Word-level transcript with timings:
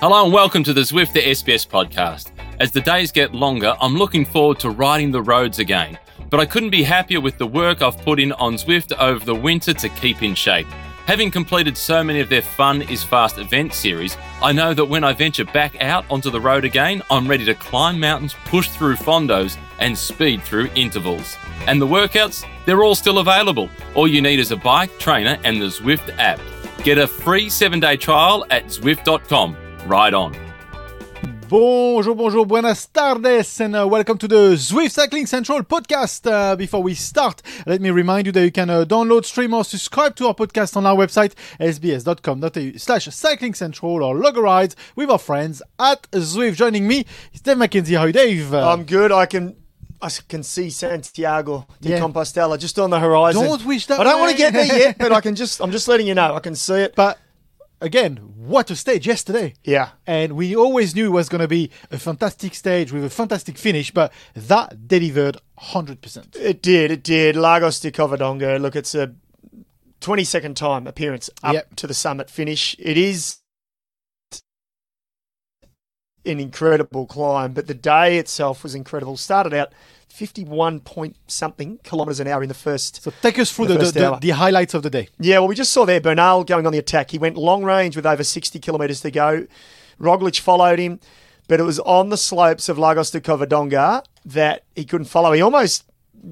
Hello 0.00 0.24
and 0.24 0.32
welcome 0.32 0.64
to 0.64 0.72
the 0.72 0.80
Zwift 0.80 1.12
the 1.12 1.20
SBS 1.20 1.68
podcast. 1.68 2.30
As 2.58 2.72
the 2.72 2.80
days 2.80 3.12
get 3.12 3.34
longer, 3.34 3.76
I'm 3.82 3.96
looking 3.96 4.24
forward 4.24 4.58
to 4.60 4.70
riding 4.70 5.10
the 5.10 5.20
roads 5.20 5.58
again, 5.58 5.98
but 6.30 6.40
I 6.40 6.46
couldn't 6.46 6.70
be 6.70 6.82
happier 6.82 7.20
with 7.20 7.36
the 7.36 7.46
work 7.46 7.82
I've 7.82 7.98
put 7.98 8.18
in 8.18 8.32
on 8.32 8.54
Zwift 8.54 8.98
over 8.98 9.22
the 9.22 9.34
winter 9.34 9.74
to 9.74 9.88
keep 9.90 10.22
in 10.22 10.34
shape. 10.34 10.66
Having 11.04 11.32
completed 11.32 11.76
so 11.76 12.02
many 12.02 12.20
of 12.20 12.30
their 12.30 12.40
Fun 12.40 12.80
is 12.80 13.04
Fast 13.04 13.36
event 13.36 13.74
series, 13.74 14.16
I 14.40 14.52
know 14.52 14.72
that 14.72 14.86
when 14.86 15.04
I 15.04 15.12
venture 15.12 15.44
back 15.44 15.78
out 15.82 16.06
onto 16.10 16.30
the 16.30 16.40
road 16.40 16.64
again, 16.64 17.02
I'm 17.10 17.28
ready 17.28 17.44
to 17.44 17.54
climb 17.54 18.00
mountains, 18.00 18.34
push 18.46 18.70
through 18.70 18.96
fondos, 18.96 19.58
and 19.80 19.98
speed 19.98 20.42
through 20.42 20.70
intervals. 20.74 21.36
And 21.66 21.78
the 21.78 21.86
workouts, 21.86 22.48
they're 22.64 22.82
all 22.82 22.94
still 22.94 23.18
available. 23.18 23.68
All 23.94 24.08
you 24.08 24.22
need 24.22 24.38
is 24.38 24.50
a 24.50 24.56
bike, 24.56 24.98
trainer, 24.98 25.38
and 25.44 25.60
the 25.60 25.66
Zwift 25.66 26.16
app. 26.18 26.40
Get 26.84 26.96
a 26.96 27.06
free 27.06 27.50
seven 27.50 27.80
day 27.80 27.98
trial 27.98 28.46
at 28.48 28.64
Zwift.com. 28.68 29.58
Ride 29.86 30.14
on. 30.14 30.36
Bonjour, 31.48 32.14
bonjour, 32.14 32.46
buenas 32.46 32.86
tardes, 32.86 33.60
and 33.60 33.74
uh, 33.74 33.84
welcome 33.84 34.16
to 34.18 34.28
the 34.28 34.54
Zwift 34.54 34.92
Cycling 34.92 35.26
Central 35.26 35.64
podcast. 35.64 36.24
Uh, 36.30 36.54
before 36.54 36.80
we 36.80 36.94
start, 36.94 37.42
let 37.66 37.80
me 37.80 37.90
remind 37.90 38.26
you 38.26 38.30
that 38.32 38.44
you 38.44 38.52
can 38.52 38.70
uh, 38.70 38.84
download, 38.84 39.24
stream, 39.24 39.52
or 39.52 39.64
subscribe 39.64 40.14
to 40.14 40.28
our 40.28 40.34
podcast 40.34 40.76
on 40.76 40.86
our 40.86 40.94
website, 40.94 41.32
sbs.com.au 41.58 42.78
slash 42.78 43.06
cycling 43.06 43.54
central, 43.54 44.04
or 44.04 44.14
log 44.14 44.36
a 44.38 44.40
ride 44.40 44.76
with 44.94 45.10
our 45.10 45.18
friends 45.18 45.60
at 45.80 46.08
Zwift. 46.12 46.54
Joining 46.54 46.86
me 46.86 47.04
is 47.32 47.40
Dave 47.40 47.56
McKenzie. 47.56 47.96
How 47.96 48.02
are 48.02 48.06
you, 48.06 48.12
Dave? 48.12 48.54
I'm 48.54 48.84
good. 48.84 49.10
I 49.10 49.26
can 49.26 49.56
I 50.00 50.08
can 50.28 50.44
see 50.44 50.70
Santiago 50.70 51.66
de 51.80 51.90
Yeah. 51.90 51.98
Compostela 51.98 52.56
just 52.60 52.78
on 52.78 52.90
the 52.90 53.00
horizon. 53.00 53.42
Don't 53.42 53.64
wish 53.66 53.86
that 53.86 53.98
I 53.98 54.04
don't 54.04 54.20
want 54.20 54.30
to 54.30 54.38
get 54.38 54.52
there 54.52 54.66
yet, 54.66 54.98
but 55.00 55.10
I 55.10 55.20
can 55.20 55.34
just 55.34 55.60
I'm 55.60 55.72
just 55.72 55.88
letting 55.88 56.06
you 56.06 56.14
know. 56.14 56.32
I 56.36 56.40
can 56.40 56.54
see 56.54 56.74
it. 56.74 56.94
but 56.94 57.18
again, 57.80 58.16
what 58.36 58.70
a 58.70 58.76
stage 58.76 59.06
yesterday. 59.06 59.54
Yeah. 59.64 59.90
And 60.06 60.32
we 60.32 60.54
always 60.56 60.94
knew 60.94 61.06
it 61.06 61.10
was 61.10 61.28
going 61.28 61.40
to 61.40 61.48
be 61.48 61.70
a 61.90 61.98
fantastic 61.98 62.54
stage 62.54 62.92
with 62.92 63.04
a 63.04 63.10
fantastic 63.10 63.56
finish, 63.58 63.90
but 63.90 64.12
that 64.34 64.86
delivered 64.88 65.38
100%. 65.58 66.36
It 66.36 66.62
did, 66.62 66.90
it 66.90 67.02
did. 67.02 67.36
Lagos 67.36 67.80
de 67.80 67.90
Covadonga. 67.90 68.60
Look, 68.60 68.76
it's 68.76 68.94
a 68.94 69.14
20 70.00 70.24
second 70.24 70.56
time 70.56 70.86
appearance 70.86 71.28
up 71.42 71.54
Yep. 71.54 71.76
to 71.76 71.86
the 71.86 71.94
summit 71.94 72.30
finish. 72.30 72.74
It 72.78 72.96
is 72.96 73.38
an 76.24 76.40
incredible 76.40 77.06
climb, 77.06 77.52
but 77.52 77.66
the 77.66 77.74
day 77.74 78.18
itself 78.18 78.62
was 78.62 78.74
incredible. 78.74 79.16
Started 79.16 79.54
out 79.54 79.72
51 80.08 80.80
point 80.80 81.16
something 81.28 81.78
kilometers 81.84 82.20
an 82.20 82.26
hour 82.26 82.42
in 82.42 82.48
the 82.48 82.54
first 82.54 83.02
So 83.02 83.12
take 83.22 83.38
us 83.38 83.52
through 83.52 83.68
The 83.68 83.74
the, 83.74 83.84
the, 83.84 83.92
the, 83.92 84.18
the 84.20 84.30
highlights 84.30 84.74
of 84.74 84.82
the 84.82 84.90
day. 84.90 85.08
Yeah, 85.18 85.38
well, 85.38 85.48
we 85.48 85.54
just 85.54 85.72
saw 85.72 85.84
there 85.84 86.00
Bernal 86.00 86.44
going 86.44 86.66
on 86.66 86.72
the 86.72 86.78
attack. 86.78 87.10
He 87.10 87.18
went 87.18 87.36
long 87.36 87.64
range 87.64 87.96
with 87.96 88.06
over 88.06 88.24
60 88.24 88.58
kilometres 88.58 89.00
to 89.02 89.10
go. 89.10 89.46
Roglic 90.00 90.40
followed 90.40 90.78
him, 90.78 91.00
but 91.48 91.60
it 91.60 91.62
was 91.62 91.78
on 91.80 92.08
the 92.08 92.16
slopes 92.16 92.68
of 92.68 92.78
Lagos 92.78 93.10
de 93.10 93.20
Covadonga 93.20 94.04
that 94.24 94.64
he 94.74 94.84
couldn't 94.84 95.06
follow. 95.06 95.32
He 95.32 95.42
almost 95.42 95.84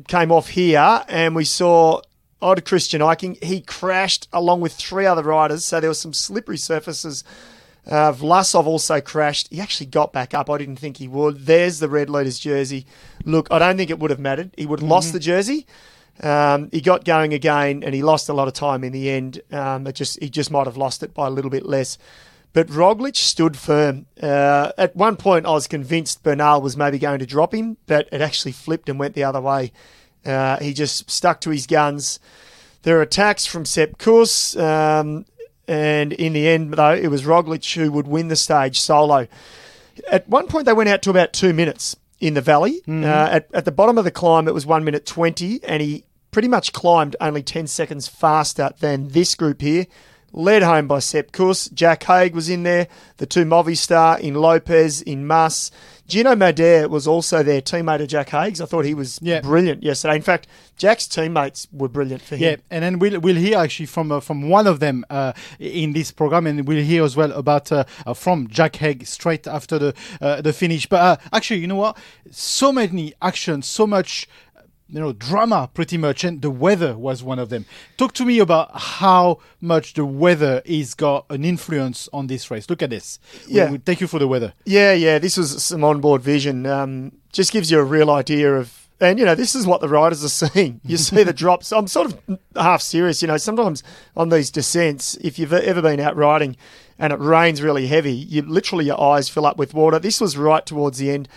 came 0.09 0.33
off 0.33 0.49
here, 0.49 1.05
and 1.09 1.35
we 1.35 1.45
saw 1.45 2.01
Odd 2.41 2.65
Christian 2.65 3.01
Eiking. 3.01 3.43
He 3.43 3.61
crashed 3.61 4.29
along 4.33 4.61
with 4.61 4.73
three 4.73 5.07
other 5.07 5.23
riders, 5.23 5.65
so 5.65 5.81
there 5.81 5.91
were 5.91 5.95
some 5.95 6.13
slippery 6.13 6.59
surfaces. 6.59 7.25
Uh, 7.89 8.13
Vlasov 8.13 8.67
also 8.67 9.01
crashed. 9.01 9.49
He 9.51 9.61
actually 9.61 9.87
got 9.87 10.13
back 10.13 10.35
up. 10.35 10.51
I 10.51 10.59
didn't 10.59 10.77
think 10.77 10.99
he 10.99 11.09
would. 11.09 11.47
There's 11.47 11.79
the 11.79 11.89
red 11.89 12.11
leaders 12.11 12.39
jersey. 12.39 12.87
Look, 13.25 13.49
I 13.51 13.59
don't 13.59 13.79
think 13.79 13.91
it 13.91 13.99
would 13.99 14.11
have 14.11 14.21
mattered. 14.21 14.51
He 14.59 14.67
would 14.67 14.81
have 14.81 14.89
lost 14.89 15.13
the 15.13 15.19
jersey. 15.19 15.67
Um, 16.23 16.69
he 16.73 16.81
got 16.81 17.05
going 17.05 17.33
again, 17.33 17.83
and 17.83 17.95
he 17.95 18.03
lost 18.03 18.29
a 18.29 18.33
lot 18.33 18.49
of 18.49 18.55
time 18.55 18.85
in 18.85 18.93
the 18.93 19.09
end. 19.11 19.41
Um, 19.53 19.87
it 19.87 19.95
just 19.95 20.21
he 20.21 20.29
just 20.29 20.51
might 20.51 20.67
have 20.67 20.77
lost 20.77 21.03
it 21.03 21.15
by 21.15 21.27
a 21.27 21.31
little 21.31 21.51
bit 21.51 21.65
less. 21.65 21.97
But 22.53 22.69
Roglic 22.69 23.17
stood 23.17 23.57
firm. 23.57 24.07
Uh, 24.21 24.73
at 24.77 24.97
one 24.97 25.17
point, 25.17 25.47
I 25.47 25.51
was 25.51 25.67
convinced 25.67 26.23
Bernal 26.23 26.61
was 26.61 26.77
maybe 26.77 26.99
going 26.99 27.21
to 27.21 27.27
drop 27.27 27.55
him, 27.55 27.77
but 27.87 28.09
it 28.11 28.21
actually 28.21 28.53
flipped 28.53 28.89
and 28.89 28.99
went 28.99 29.15
the 29.15 29.25
other 29.25 29.41
way. 29.41 29.73
Uh, 30.27 30.59
he 30.59 30.73
just 30.73 31.11
stuck 31.11 31.41
to 31.43 31.51
his 31.51 31.67
guns. 31.67 32.19
There 32.83 32.99
are 32.99 33.03
attacks 33.03 33.47
from 33.47 33.65
Sepp 33.65 33.99
Kuss, 33.99 34.57
um, 34.57 35.27
and 35.69 36.13
in 36.15 36.33
the 36.33 36.49
end, 36.49 36.73
though, 36.75 36.95
it 36.95 37.09
was 37.09 37.23
Roglic 37.25 37.75
who 37.75 37.93
would 37.93 38.09
win 38.09 38.29
the 38.29 38.37
stage 38.37 38.81
solo. 38.81 39.29
At 40.11 40.29
one 40.29 40.47
point, 40.47 40.65
they 40.65 40.73
went 40.73 40.89
out 40.89 41.03
to 41.03 41.11
about 41.11 41.33
two 41.33 41.53
minutes 41.53 41.95
in 42.21 42.35
the 42.35 42.41
valley. 42.41 42.81
Uh, 42.89 43.29
at, 43.31 43.49
at 43.53 43.65
the 43.65 43.73
bottom 43.73 43.99
of 43.99 44.05
the 44.05 44.11
climb, 44.11 44.49
it 44.49 44.55
was 44.55 44.65
one 44.65 44.83
minute 44.85 45.05
20, 45.07 45.63
and 45.65 45.83
he 45.83 46.05
pretty 46.31 46.49
much 46.49 46.73
climbed 46.73 47.17
only 47.21 47.43
10 47.43 47.67
seconds 47.67 48.09
faster 48.09 48.71
than 48.81 49.09
this 49.09 49.35
group 49.35 49.61
here. 49.61 49.87
Led 50.33 50.63
home 50.63 50.87
by 50.89 50.99
Sepp 50.99 51.33
Kuss. 51.33 51.69
Jack 51.69 52.03
Haig 52.05 52.35
was 52.35 52.49
in 52.49 52.63
there. 52.63 52.89
The 53.17 53.27
two 53.27 53.45
Movistar 53.45 54.21
in 54.21 54.35
Lopez, 54.35 55.01
in 55.03 55.27
Mas. 55.27 55.71
Gino 56.09 56.35
Mäder 56.35 56.89
was 56.89 57.07
also 57.07 57.43
there, 57.43 57.61
teammate 57.61 58.01
of 58.01 58.09
Jack 58.09 58.31
Haig's. 58.31 58.63
I 58.63 58.65
thought 58.67 58.87
he 58.87 58.95
was 58.95 59.19
Yeah. 59.23 59.41
brilliant 59.43 59.83
yesterday. 59.83 60.17
In 60.17 60.23
fact, 60.23 60.47
Jack's 60.79 61.07
teammates 61.07 61.69
were 61.71 61.89
brilliant 61.89 62.23
for 62.23 62.37
him. 62.37 62.43
Yeah, 62.43 62.57
and 62.71 62.83
then 62.83 62.99
we'll 62.99 63.21
we'll 63.21 63.37
hear 63.37 63.59
actually 63.59 63.87
from 63.87 64.11
uh, 64.11 64.21
from 64.21 64.49
one 64.49 64.67
of 64.67 64.81
them 64.81 65.05
uh, 65.11 65.35
in 65.59 65.93
this 65.93 66.11
program, 66.11 66.47
and 66.47 66.67
we'll 66.67 66.83
hear 66.83 67.05
as 67.05 67.15
well 67.15 67.31
about 67.33 67.71
uh, 67.71 67.85
uh, 68.07 68.15
from 68.15 68.49
Jack 68.49 68.77
Haig 68.77 69.07
straight 69.07 69.47
after 69.47 69.79
the 69.79 69.95
uh, 70.23 70.41
the 70.41 70.53
finish. 70.55 70.87
But 70.89 71.01
uh, 71.01 71.17
actually, 71.33 71.61
you 71.61 71.67
know 71.67 71.77
what? 71.77 71.99
So 72.31 72.73
many 72.73 73.13
actions, 73.21 73.67
so 73.67 73.87
much. 73.87 74.27
You 74.91 75.01
know, 75.01 75.13
drama 75.13 75.69
pretty 75.75 75.99
much, 75.99 76.25
and 76.25 76.41
the 76.41 76.51
weather 76.51 76.97
was 76.97 77.23
one 77.23 77.39
of 77.39 77.51
them. 77.51 77.67
Talk 77.99 78.15
to 78.15 78.25
me 78.25 78.39
about 78.39 78.71
how 78.73 79.39
much 79.61 79.93
the 79.93 80.05
weather 80.07 80.63
is 80.65 80.95
got 80.95 81.27
an 81.29 81.45
influence 81.45 82.09
on 82.13 82.27
this 82.27 82.51
race. 82.51 82.71
Look 82.71 82.83
at 82.83 82.89
this. 82.89 83.19
Yeah. 83.47 83.71
we 83.71 83.77
take 83.79 84.01
you 84.01 84.07
for 84.07 84.19
the 84.19 84.27
weather. 84.27 84.55
Yeah, 84.65 84.95
yeah, 84.95 85.19
this 85.19 85.37
was 85.37 85.63
some 85.63 85.85
onboard 85.85 86.23
vision. 86.23 86.65
Um, 86.65 87.13
just 87.33 87.53
gives 87.53 87.71
you 87.71 87.79
a 87.79 87.85
real 87.85 88.11
idea 88.11 88.55
of, 88.57 88.89
and 88.99 89.19
you 89.19 89.27
know, 89.27 89.35
this 89.35 89.55
is 89.55 89.67
what 89.67 89.83
the 89.83 89.89
riders 89.91 90.25
are 90.25 90.29
seeing. 90.49 90.81
You 90.85 90.97
see 90.97 91.23
the 91.23 91.35
drops. 91.35 91.71
I'm 91.71 91.87
sort 91.87 92.15
of 92.15 92.39
half 92.57 92.81
serious. 92.81 93.21
You 93.21 93.29
know, 93.29 93.37
sometimes 93.37 93.83
on 94.17 94.31
these 94.31 94.51
descents, 94.51 95.17
if 95.17 95.39
you've 95.39 95.53
ever 95.53 95.83
been 95.83 96.01
out 96.01 96.17
riding 96.17 96.57
and 96.99 97.13
it 97.13 97.19
rains 97.21 97.61
really 97.61 97.89
heavy, 97.89 98.15
you 98.15 98.41
literally 98.41 98.87
your 98.87 98.99
eyes 98.99 99.29
fill 99.29 99.45
up 99.45 99.59
with 99.59 99.75
water. 99.75 99.99
This 99.99 100.19
was 100.19 100.39
right 100.39 100.65
towards 100.65 100.97
the 100.97 101.11
end. 101.11 101.29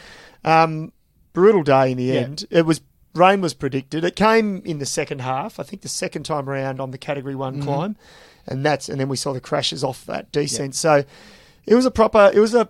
Um, 0.45 0.94
brutal 1.33 1.63
day 1.63 1.91
in 1.91 1.97
the 1.97 2.06
Yeah. 2.06 2.22
end. 2.22 2.45
It 2.50 2.66
was 2.66 2.79
rain 3.13 3.41
was 3.41 3.53
predicted. 3.53 4.03
It 4.03 4.16
came 4.16 4.61
in 4.66 4.79
the 4.79 4.85
second 4.85 5.19
half. 5.22 5.59
I 5.59 5.63
think 5.63 5.81
the 5.81 5.88
second 5.89 6.23
time 6.23 6.49
around 6.49 6.79
on 6.79 6.91
the 6.91 6.97
Category 6.97 7.35
One 7.35 7.55
Mm-hmm. 7.55 7.63
climb, 7.63 7.95
and 8.47 8.66
that's 8.66 8.89
and 8.89 8.99
then 8.99 9.09
we 9.09 9.17
saw 9.17 9.33
the 9.33 9.41
crashes 9.41 9.83
off 9.83 10.05
that 10.05 10.31
descent. 10.31 10.75
So 10.75 11.03
it 11.66 11.75
was 11.75 11.85
a 11.85 11.91
proper. 11.91 12.31
It 12.33 12.39
was 12.39 12.53
a 12.55 12.69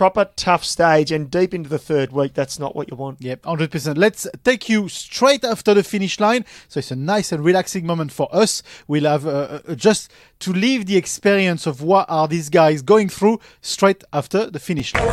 proper 0.00 0.30
tough 0.34 0.64
stage, 0.64 1.12
and 1.12 1.30
deep 1.30 1.52
into 1.52 1.68
the 1.68 1.78
third 1.78 2.10
week, 2.10 2.32
that's 2.32 2.58
not 2.58 2.74
what 2.74 2.90
you 2.90 2.96
want. 2.96 3.20
Yep, 3.20 3.42
100%. 3.42 3.98
Let's 3.98 4.26
take 4.44 4.66
you 4.66 4.88
straight 4.88 5.44
after 5.44 5.74
the 5.74 5.82
finish 5.82 6.18
line. 6.18 6.46
So 6.68 6.78
it's 6.78 6.90
a 6.90 6.96
nice 6.96 7.32
and 7.32 7.44
relaxing 7.44 7.84
moment 7.84 8.10
for 8.10 8.26
us. 8.34 8.62
We'll 8.88 9.04
have 9.04 9.26
uh, 9.26 9.60
uh, 9.68 9.74
just 9.74 10.10
to 10.38 10.54
live 10.54 10.86
the 10.86 10.96
experience 10.96 11.66
of 11.66 11.82
what 11.82 12.06
are 12.08 12.26
these 12.26 12.48
guys 12.48 12.80
going 12.80 13.10
through 13.10 13.40
straight 13.60 14.02
after 14.10 14.48
the 14.48 14.58
finish 14.58 14.94
line. 14.94 15.06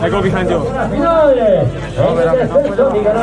Michael 0.00 0.22
Vijanjo. 0.22 0.58
Sergio 2.56 2.90
Miguel 2.92 3.16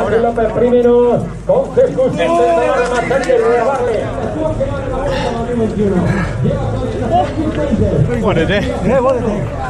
What 8.22 8.38
a 8.38 8.46
day. 8.46 8.62
Yeah, 8.86 9.00
what 9.00 9.16
a 9.16 9.22
day. 9.22 9.64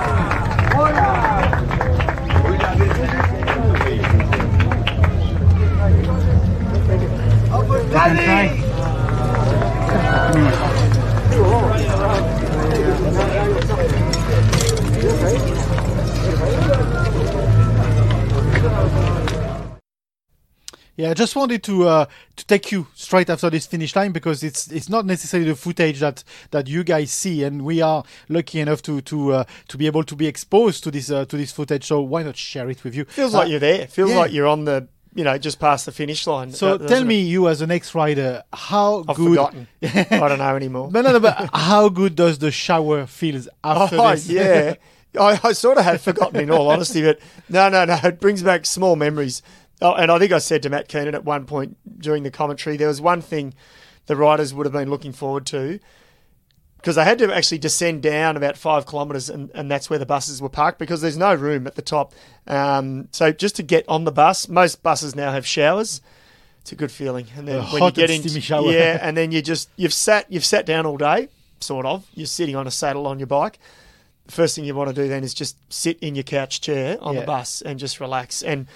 Yeah, 20.95 21.09
I 21.09 21.13
just 21.15 21.35
wanted 21.35 21.63
to 21.63 21.87
uh, 21.87 22.05
to 22.37 22.45
take 22.45 22.71
you 22.71 22.87
straight 22.93 23.29
after 23.29 23.49
this 23.49 23.65
finish 23.65 23.95
line 23.97 24.13
because 24.13 24.43
it's 24.43 24.71
it's 24.71 24.87
not 24.87 25.05
necessarily 25.05 25.49
the 25.49 25.55
footage 25.55 25.99
that, 25.99 26.23
that 26.51 26.67
you 26.67 26.85
guys 26.85 27.11
see, 27.11 27.43
and 27.43 27.63
we 27.65 27.81
are 27.81 28.03
lucky 28.29 28.61
enough 28.61 28.81
to 28.83 29.01
to 29.01 29.33
uh, 29.33 29.43
to 29.67 29.77
be 29.77 29.87
able 29.87 30.03
to 30.05 30.15
be 30.15 30.27
exposed 30.27 30.83
to 30.85 30.91
this 30.91 31.11
uh, 31.11 31.25
to 31.25 31.35
this 31.35 31.51
footage. 31.51 31.83
So 31.83 31.99
why 32.01 32.23
not 32.23 32.37
share 32.37 32.69
it 32.69 32.83
with 32.85 32.95
you? 32.95 33.03
Feels 33.05 33.33
Uh, 33.33 33.39
like 33.39 33.49
you're 33.49 33.59
there. 33.59 33.87
Feels 33.87 34.11
yeah. 34.11 34.19
like 34.19 34.31
you're 34.31 34.47
on 34.47 34.63
the, 34.65 34.87
you 35.15 35.23
know, 35.23 35.37
just 35.37 35.59
past 35.59 35.85
the 35.85 35.91
finish 35.91 36.25
line. 36.27 36.51
So 36.51 36.77
doesn't 36.77 36.87
tell 36.87 37.01
it? 37.03 37.05
me, 37.05 37.21
you 37.21 37.47
as 37.47 37.61
an 37.61 37.71
ex-rider, 37.71 38.43
how 38.53 39.05
I've 39.07 39.15
good? 39.15 39.29
forgotten. 39.29 39.67
I 39.83 40.05
don't 40.27 40.39
know 40.39 40.55
anymore. 40.55 40.89
No, 40.91 41.01
no, 41.01 41.11
no. 41.11 41.19
But 41.19 41.49
how 41.53 41.89
good 41.89 42.15
does 42.15 42.39
the 42.39 42.51
shower 42.51 43.05
feels 43.05 43.47
after 43.63 43.97
Oh 43.99 44.11
this? 44.11 44.27
yeah, 44.29 44.75
I, 45.19 45.39
I 45.43 45.51
sort 45.53 45.77
of 45.77 45.83
had 45.83 46.01
forgotten, 46.01 46.39
in 46.39 46.49
all 46.51 46.69
honesty, 46.69 47.01
but 47.03 47.19
no, 47.49 47.69
no, 47.69 47.85
no. 47.85 47.97
It 48.03 48.19
brings 48.19 48.41
back 48.43 48.65
small 48.65 48.95
memories. 48.95 49.41
Oh, 49.81 49.93
and 49.93 50.09
I 50.11 50.17
think 50.19 50.31
I 50.31 50.37
said 50.39 50.63
to 50.63 50.69
Matt 50.69 50.87
Keenan 50.87 51.13
at 51.15 51.25
one 51.25 51.45
point 51.45 51.77
during 51.99 52.23
the 52.23 52.31
commentary, 52.31 52.77
there 52.77 52.87
was 52.87 53.01
one 53.01 53.21
thing 53.21 53.53
the 54.05 54.15
riders 54.15 54.53
would 54.53 54.65
have 54.65 54.73
been 54.73 54.89
looking 54.89 55.11
forward 55.13 55.45
to 55.47 55.79
because 56.83 56.97
they 56.97 57.05
had 57.05 57.17
to 57.19 57.33
actually 57.33 57.59
descend 57.59 58.03
down 58.03 58.35
about 58.35 58.57
five 58.57 58.85
kilometres, 58.85 59.29
and, 59.29 59.49
and 59.55 59.71
that's 59.71 59.89
where 59.89 59.97
the 59.97 60.05
buses 60.05 60.41
were 60.41 60.49
parked 60.49 60.79
because 60.79 60.99
there's 60.99 61.15
no 61.17 61.33
room 61.33 61.65
at 61.65 61.75
the 61.75 61.81
top. 61.81 62.13
Um, 62.45 63.07
so 63.13 63.31
just 63.31 63.55
to 63.55 63.63
get 63.63 63.87
on 63.87 64.03
the 64.03 64.11
bus, 64.11 64.49
most 64.49 64.83
buses 64.83 65.15
now 65.15 65.31
have 65.31 65.47
showers. 65.47 66.01
It's 66.59 66.73
a 66.73 66.75
good 66.75 66.91
feeling, 66.91 67.27
and 67.37 67.47
then 67.47 67.59
A 67.59 67.63
when 67.67 67.81
you 67.83 67.91
get 67.95 68.09
in, 68.17 68.21
yeah, 68.73 68.99
and 69.01 69.15
then 69.15 69.31
you 69.31 69.41
just 69.41 69.69
you've 69.77 69.93
sat 69.93 70.29
you've 70.29 70.43
sat 70.43 70.65
down 70.65 70.85
all 70.85 70.97
day, 70.97 71.29
sort 71.61 71.85
of. 71.85 72.05
You're 72.15 72.27
sitting 72.27 72.57
on 72.57 72.67
a 72.67 72.71
saddle 72.71 73.07
on 73.07 73.17
your 73.17 73.27
bike. 73.27 73.59
The 74.25 74.33
first 74.33 74.53
thing 74.55 74.65
you 74.65 74.75
want 74.75 74.89
to 74.89 74.95
do 74.95 75.07
then 75.07 75.23
is 75.23 75.33
just 75.33 75.55
sit 75.71 75.97
in 75.99 76.15
your 76.15 76.23
couch 76.23 76.59
chair 76.59 76.97
on 77.01 77.13
Yeah. 77.15 77.21
the 77.21 77.25
bus 77.25 77.61
and 77.61 77.79
just 77.79 78.01
relax. 78.01 78.41
And 78.41 78.67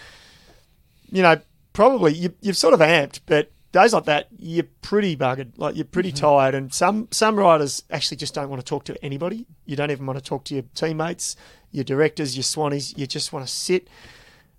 you 1.11 1.21
know, 1.23 1.39
probably 1.73 2.13
you, 2.13 2.33
you've 2.41 2.57
sort 2.57 2.73
of 2.73 2.79
amped, 2.79 3.19
but 3.25 3.51
days 3.71 3.93
like 3.93 4.05
that, 4.05 4.27
you're 4.37 4.65
pretty 4.81 5.15
buggered. 5.15 5.51
Like 5.57 5.75
you're 5.75 5.85
pretty 5.85 6.11
Mm-hmm. 6.11 6.25
tired. 6.25 6.55
And 6.55 6.73
some 6.73 7.07
some 7.11 7.35
riders 7.37 7.83
actually 7.91 8.17
just 8.17 8.33
don't 8.33 8.49
want 8.49 8.59
to 8.61 8.65
talk 8.65 8.83
to 8.85 9.03
anybody. 9.05 9.45
You 9.65 9.75
don't 9.75 9.91
even 9.91 10.05
want 10.05 10.17
to 10.19 10.23
talk 10.23 10.43
to 10.45 10.53
your 10.53 10.63
teammates, 10.75 11.35
your 11.71 11.83
directors, 11.83 12.35
your 12.35 12.43
swannies. 12.43 12.97
You 12.97 13.05
just 13.07 13.33
want 13.33 13.45
to 13.45 13.51
sit, 13.51 13.87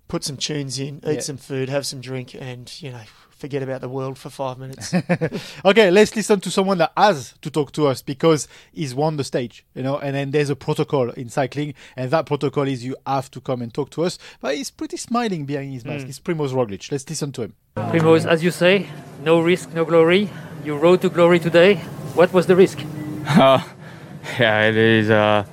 put 0.07 0.23
some 0.23 0.37
tunes 0.37 0.79
in, 0.79 0.97
eat 0.97 1.13
Yeah. 1.15 1.19
some 1.21 1.37
food, 1.37 1.69
have 1.69 1.85
some 1.85 2.01
drink, 2.01 2.35
and 2.35 2.71
you 2.81 2.91
know, 2.91 3.01
forget 3.39 3.63
about 3.63 3.81
the 3.81 3.89
world 3.89 4.17
for 4.17 4.29
five 4.29 4.57
minutes. 4.57 4.93
Okay, 5.65 5.91
let's 5.91 6.15
listen 6.15 6.39
to 6.41 6.51
someone 6.51 6.77
that 6.77 6.91
has 6.95 7.33
to 7.41 7.49
talk 7.49 7.71
to 7.73 7.87
us 7.87 8.01
because 8.01 8.47
he's 8.71 8.93
won 8.93 9.17
the 9.17 9.23
stage, 9.23 9.65
you 9.73 9.83
know, 9.83 9.97
and 9.97 10.15
then 10.15 10.31
there's 10.31 10.49
a 10.49 10.55
protocol 10.55 11.09
in 11.11 11.29
cycling, 11.29 11.73
and 11.95 12.11
that 12.11 12.25
protocol 12.25 12.67
is 12.67 12.83
you 12.83 12.95
have 13.05 13.29
to 13.31 13.41
come 13.41 13.61
and 13.61 13.73
talk 13.73 13.89
to 13.91 14.03
us. 14.03 14.17
But 14.41 14.55
he's 14.55 14.71
pretty 14.71 14.97
smiling 14.97 15.45
behind 15.45 15.73
his 15.73 15.85
mask. 15.85 16.07
It's 16.07 16.19
Primoz 16.19 16.51
Roglic. 16.53 16.91
Let's 16.91 17.09
listen 17.09 17.31
to 17.33 17.43
him. 17.43 17.53
Primoz, 17.75 18.25
as 18.25 18.43
you 18.43 18.51
say, 18.51 18.87
no 19.23 19.41
risk, 19.41 19.73
no 19.73 19.85
glory. 19.85 20.29
You 20.63 20.77
rode 20.77 21.01
to 21.01 21.09
glory 21.09 21.39
today. 21.39 21.75
What 22.15 22.33
was 22.33 22.45
the 22.47 22.55
risk? 22.55 22.79
Uh, 23.27 23.61
yeah, 24.39 24.67
it 24.67 24.75
is. 24.77 25.09
Uh, 25.09 25.45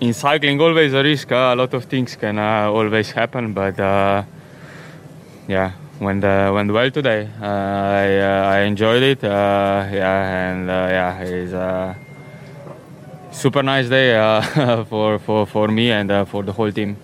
in 0.00 0.12
cycling, 0.12 0.60
always 0.60 0.92
a 0.92 1.02
risk. 1.02 1.32
Uh, 1.32 1.52
a 1.52 1.56
lot 1.56 1.72
of 1.74 1.84
things 1.84 2.16
can 2.16 2.38
uh, 2.38 2.70
always 2.70 3.10
happen, 3.10 3.52
but 3.52 3.78
uh, 3.80 4.22
yeah, 5.48 5.72
went 6.04 6.24
uh, 6.24 6.52
went 6.54 6.70
well 6.70 6.90
today. 6.90 7.28
Uh, 7.40 7.46
I 7.46 8.18
uh, 8.18 8.56
I 8.56 8.58
enjoyed 8.60 9.02
it. 9.02 9.24
Uh, 9.24 9.88
yeah, 9.92 10.50
and 10.50 10.70
uh, 10.70 10.72
yeah, 10.90 11.20
it's 11.20 11.52
a 11.52 11.96
super 13.32 13.62
nice 13.62 13.88
day 13.88 14.16
uh, 14.16 14.84
for 14.90 15.18
for 15.18 15.46
for 15.46 15.68
me 15.68 15.90
and 15.90 16.10
uh, 16.10 16.24
for 16.24 16.42
the 16.42 16.52
whole 16.52 16.70
team. 16.70 16.96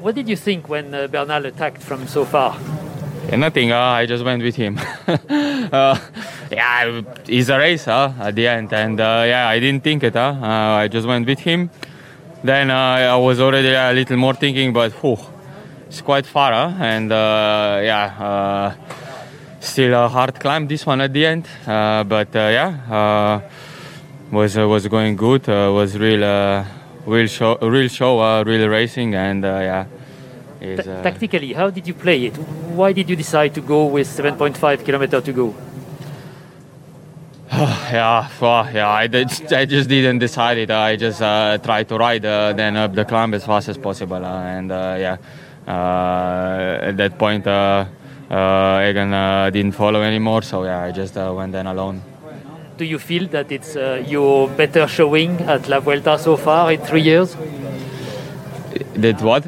What 0.00 0.14
did 0.14 0.28
you 0.28 0.36
think 0.36 0.68
when 0.68 0.94
uh, 0.94 1.08
Bernal 1.08 1.46
attacked 1.46 1.82
from 1.82 2.06
so 2.06 2.24
far? 2.24 2.56
Yeah, 3.28 3.36
nothing. 3.36 3.72
Uh, 3.72 3.78
I 3.78 4.06
just 4.06 4.24
went 4.24 4.42
with 4.42 4.54
him. 4.54 4.78
uh, 5.08 5.98
yeah, 6.50 7.02
it's 7.26 7.48
a 7.48 7.58
race 7.58 7.88
at 7.88 8.34
the 8.36 8.46
end, 8.46 8.72
and 8.72 9.00
uh, 9.00 9.24
yeah, 9.26 9.48
I 9.48 9.58
didn't 9.58 9.82
think 9.82 10.04
it. 10.04 10.14
Huh? 10.14 10.36
Uh, 10.40 10.84
I 10.84 10.88
just 10.88 11.06
went 11.06 11.26
with 11.26 11.40
him. 11.40 11.70
Then 12.44 12.70
uh, 12.70 12.74
I 12.74 13.16
was 13.16 13.40
already 13.40 13.72
a 13.72 13.92
little 13.92 14.16
more 14.16 14.34
thinking, 14.34 14.72
but 14.72 14.92
whew, 14.92 15.18
it's 15.86 16.00
quite 16.00 16.26
far, 16.26 16.52
huh? 16.52 16.84
and 16.84 17.12
uh, 17.12 17.80
yeah, 17.82 18.06
uh, 18.18 18.74
still 19.60 19.94
a 19.94 20.08
hard 20.08 20.38
climb 20.38 20.66
this 20.66 20.84
one 20.84 21.00
at 21.00 21.12
the 21.12 21.24
end. 21.24 21.46
Uh, 21.66 22.04
but 22.04 22.34
uh, 22.34 22.38
yeah, 22.38 22.68
uh, 22.90 23.40
was 24.30 24.58
uh, 24.58 24.66
was 24.66 24.86
going 24.88 25.16
good. 25.16 25.46
Was 25.46 25.96
real, 25.96 26.24
uh, 26.24 26.64
real 27.06 27.26
show, 27.28 27.56
real 27.62 27.88
show, 27.88 28.20
uh, 28.20 28.42
real 28.44 28.68
racing, 28.68 29.14
and 29.14 29.44
uh, 29.44 29.48
yeah. 29.48 29.86
is, 30.60 30.84
tactically, 30.84 31.52
how 31.52 31.70
did 31.70 31.86
you 31.86 31.94
play 31.94 32.26
it? 32.26 32.36
Why 32.36 32.92
did 32.92 33.08
you 33.08 33.16
decide 33.16 33.54
to 33.54 33.60
go 33.60 33.86
with 33.86 34.08
7.5 34.08 34.84
kilometer 34.84 35.20
to 35.20 35.32
go? 35.32 35.54
Yeah, 37.86 38.28
well, 38.40 38.68
yeah. 38.74 38.88
I, 38.88 39.06
did, 39.06 39.30
I 39.52 39.64
just 39.64 39.88
didn't 39.88 40.18
decide 40.18 40.58
it. 40.58 40.70
I 40.70 40.96
just 40.96 41.22
uh, 41.22 41.56
tried 41.58 41.88
to 41.88 41.96
ride 41.96 42.24
uh, 42.24 42.52
then 42.52 42.76
up 42.76 42.92
the 42.94 43.04
climb 43.04 43.32
as 43.32 43.46
fast 43.46 43.68
as 43.68 43.78
possible, 43.78 44.24
uh, 44.24 44.42
and 44.42 44.72
uh, 44.72 44.96
yeah. 44.98 45.16
Uh, 45.66 46.78
at 46.80 46.96
that 46.96 47.18
point, 47.18 47.46
uh, 47.46 47.84
uh, 48.30 48.86
Egan 48.88 49.12
uh, 49.12 49.50
didn't 49.50 49.72
follow 49.72 50.02
anymore, 50.02 50.42
so 50.42 50.64
yeah, 50.64 50.82
I 50.82 50.92
just 50.92 51.16
uh, 51.16 51.32
went 51.36 51.52
then 51.52 51.66
alone. 51.66 52.02
Do 52.76 52.84
you 52.84 52.98
feel 52.98 53.26
that 53.28 53.50
it's 53.50 53.74
uh, 53.74 54.04
your 54.06 54.48
better 54.48 54.86
showing 54.86 55.40
at 55.40 55.68
La 55.68 55.80
Vuelta 55.80 56.18
so 56.18 56.36
far 56.36 56.72
in 56.72 56.80
three 56.80 57.02
years? 57.02 57.36
Did 58.98 59.20
what? 59.22 59.44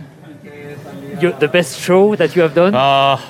You, 1.20 1.32
the 1.38 1.48
best 1.48 1.78
show 1.78 2.16
that 2.16 2.34
you 2.34 2.42
have 2.42 2.54
done? 2.54 2.74
Uh, 2.74 3.20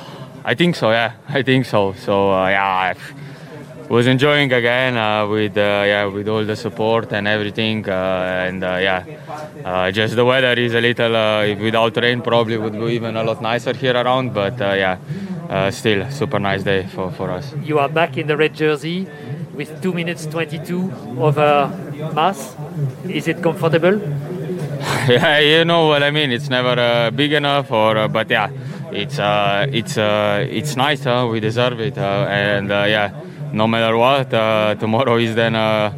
I 0.44 0.54
think 0.54 0.76
so. 0.76 0.90
Yeah, 0.90 1.12
I 1.28 1.42
think 1.42 1.66
so. 1.66 1.94
So 1.94 2.32
uh, 2.32 2.48
yeah, 2.48 2.64
I 2.64 2.94
was 3.88 4.06
enjoying 4.06 4.52
again 4.52 4.96
uh, 4.96 5.26
with 5.26 5.56
uh, 5.56 5.60
yeah 5.86 6.04
with 6.06 6.28
all 6.28 6.44
the 6.44 6.56
support 6.56 7.12
and 7.12 7.26
everything, 7.26 7.88
uh, 7.88 8.46
and 8.46 8.62
uh, 8.62 8.76
yeah, 8.80 9.04
uh, 9.64 9.90
just 9.90 10.14
the 10.16 10.24
weather 10.24 10.52
is 10.52 10.74
a 10.74 10.80
little 10.80 11.14
uh, 11.16 11.54
without 11.56 11.96
rain 11.96 12.20
probably 12.22 12.56
would 12.58 12.72
be 12.72 12.86
even 12.94 13.16
a 13.16 13.24
lot 13.24 13.40
nicer 13.40 13.72
here 13.74 13.94
around, 13.96 14.34
but 14.34 14.60
uh, 14.60 14.72
yeah, 14.74 14.98
uh, 15.48 15.70
still 15.70 16.08
super 16.10 16.38
nice 16.38 16.62
day 16.62 16.84
for 16.94 17.10
for 17.12 17.30
us. 17.30 17.54
you 17.62 17.78
are 17.78 17.88
back 17.88 18.16
in 18.16 18.26
the 18.26 18.36
red 18.36 18.54
jersey 18.54 19.06
with 19.54 19.80
2 19.82 19.92
minutes 19.92 20.26
22 20.26 20.92
of 21.18 21.38
over 21.38 21.70
Mas. 22.14 22.54
Is 23.08 23.26
it 23.28 23.42
comfortable? 23.42 23.98
yeah, 25.08 25.38
you 25.40 25.64
know 25.64 25.86
what 25.88 26.02
I 26.02 26.10
mean. 26.10 26.30
It's 26.30 26.48
never 26.48 26.78
uh, 26.78 27.10
big 27.10 27.32
enough, 27.32 27.70
or 27.72 27.96
uh, 27.96 28.08
but 28.08 28.30
yeah, 28.30 28.50
it's 28.92 29.18
uh, 29.18 29.66
it's 29.72 29.98
uh, 29.98 30.46
it's 30.48 30.76
nice. 30.76 31.04
We 31.04 31.40
deserve 31.40 31.80
it, 31.80 31.98
uh, 31.98 32.26
and 32.28 32.70
uh, 32.70 32.84
yeah, 32.86 33.10
no 33.52 33.66
matter 33.66 33.96
what, 33.96 34.32
uh, 34.32 34.74
tomorrow 34.74 35.16
is 35.16 35.34
then 35.34 35.54
a 35.54 35.94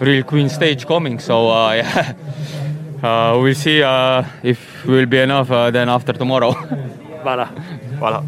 real 0.00 0.22
Queen 0.24 0.48
stage 0.48 0.86
coming. 0.86 1.18
So 1.18 1.50
uh, 1.50 1.72
yeah, 1.74 2.14
uh, 3.02 3.38
we'll 3.40 3.54
see 3.54 3.82
uh, 3.82 4.24
if 4.42 4.84
will 4.86 5.06
be 5.06 5.18
enough 5.18 5.50
uh, 5.50 5.70
then 5.70 5.88
after 5.88 6.12
tomorrow. 6.12 6.52
Voilà. 7.18 7.52
voilà. 7.98 8.22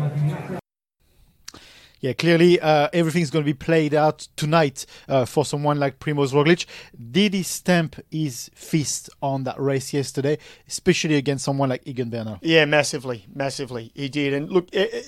Yeah, 2.00 2.14
clearly 2.14 2.58
uh, 2.60 2.88
everything's 2.92 3.30
going 3.30 3.44
to 3.44 3.46
be 3.46 3.54
played 3.54 3.92
out 3.92 4.26
tonight 4.36 4.86
uh, 5.06 5.26
for 5.26 5.44
someone 5.44 5.78
like 5.78 5.98
Primoz 5.98 6.32
Roglic. 6.32 6.64
Did 7.10 7.34
he 7.34 7.42
stamp 7.42 7.96
his 8.10 8.50
fist 8.54 9.10
on 9.22 9.44
that 9.44 9.60
race 9.60 9.92
yesterday, 9.92 10.38
especially 10.66 11.16
against 11.16 11.44
someone 11.44 11.68
like 11.68 11.82
Egan 11.86 12.08
Bernal? 12.08 12.38
Yeah, 12.40 12.64
massively, 12.64 13.26
massively. 13.34 13.92
He 13.94 14.08
did. 14.08 14.32
And 14.32 14.50
look, 14.50 14.68
eh, 14.72 14.86
eh, 14.90 15.02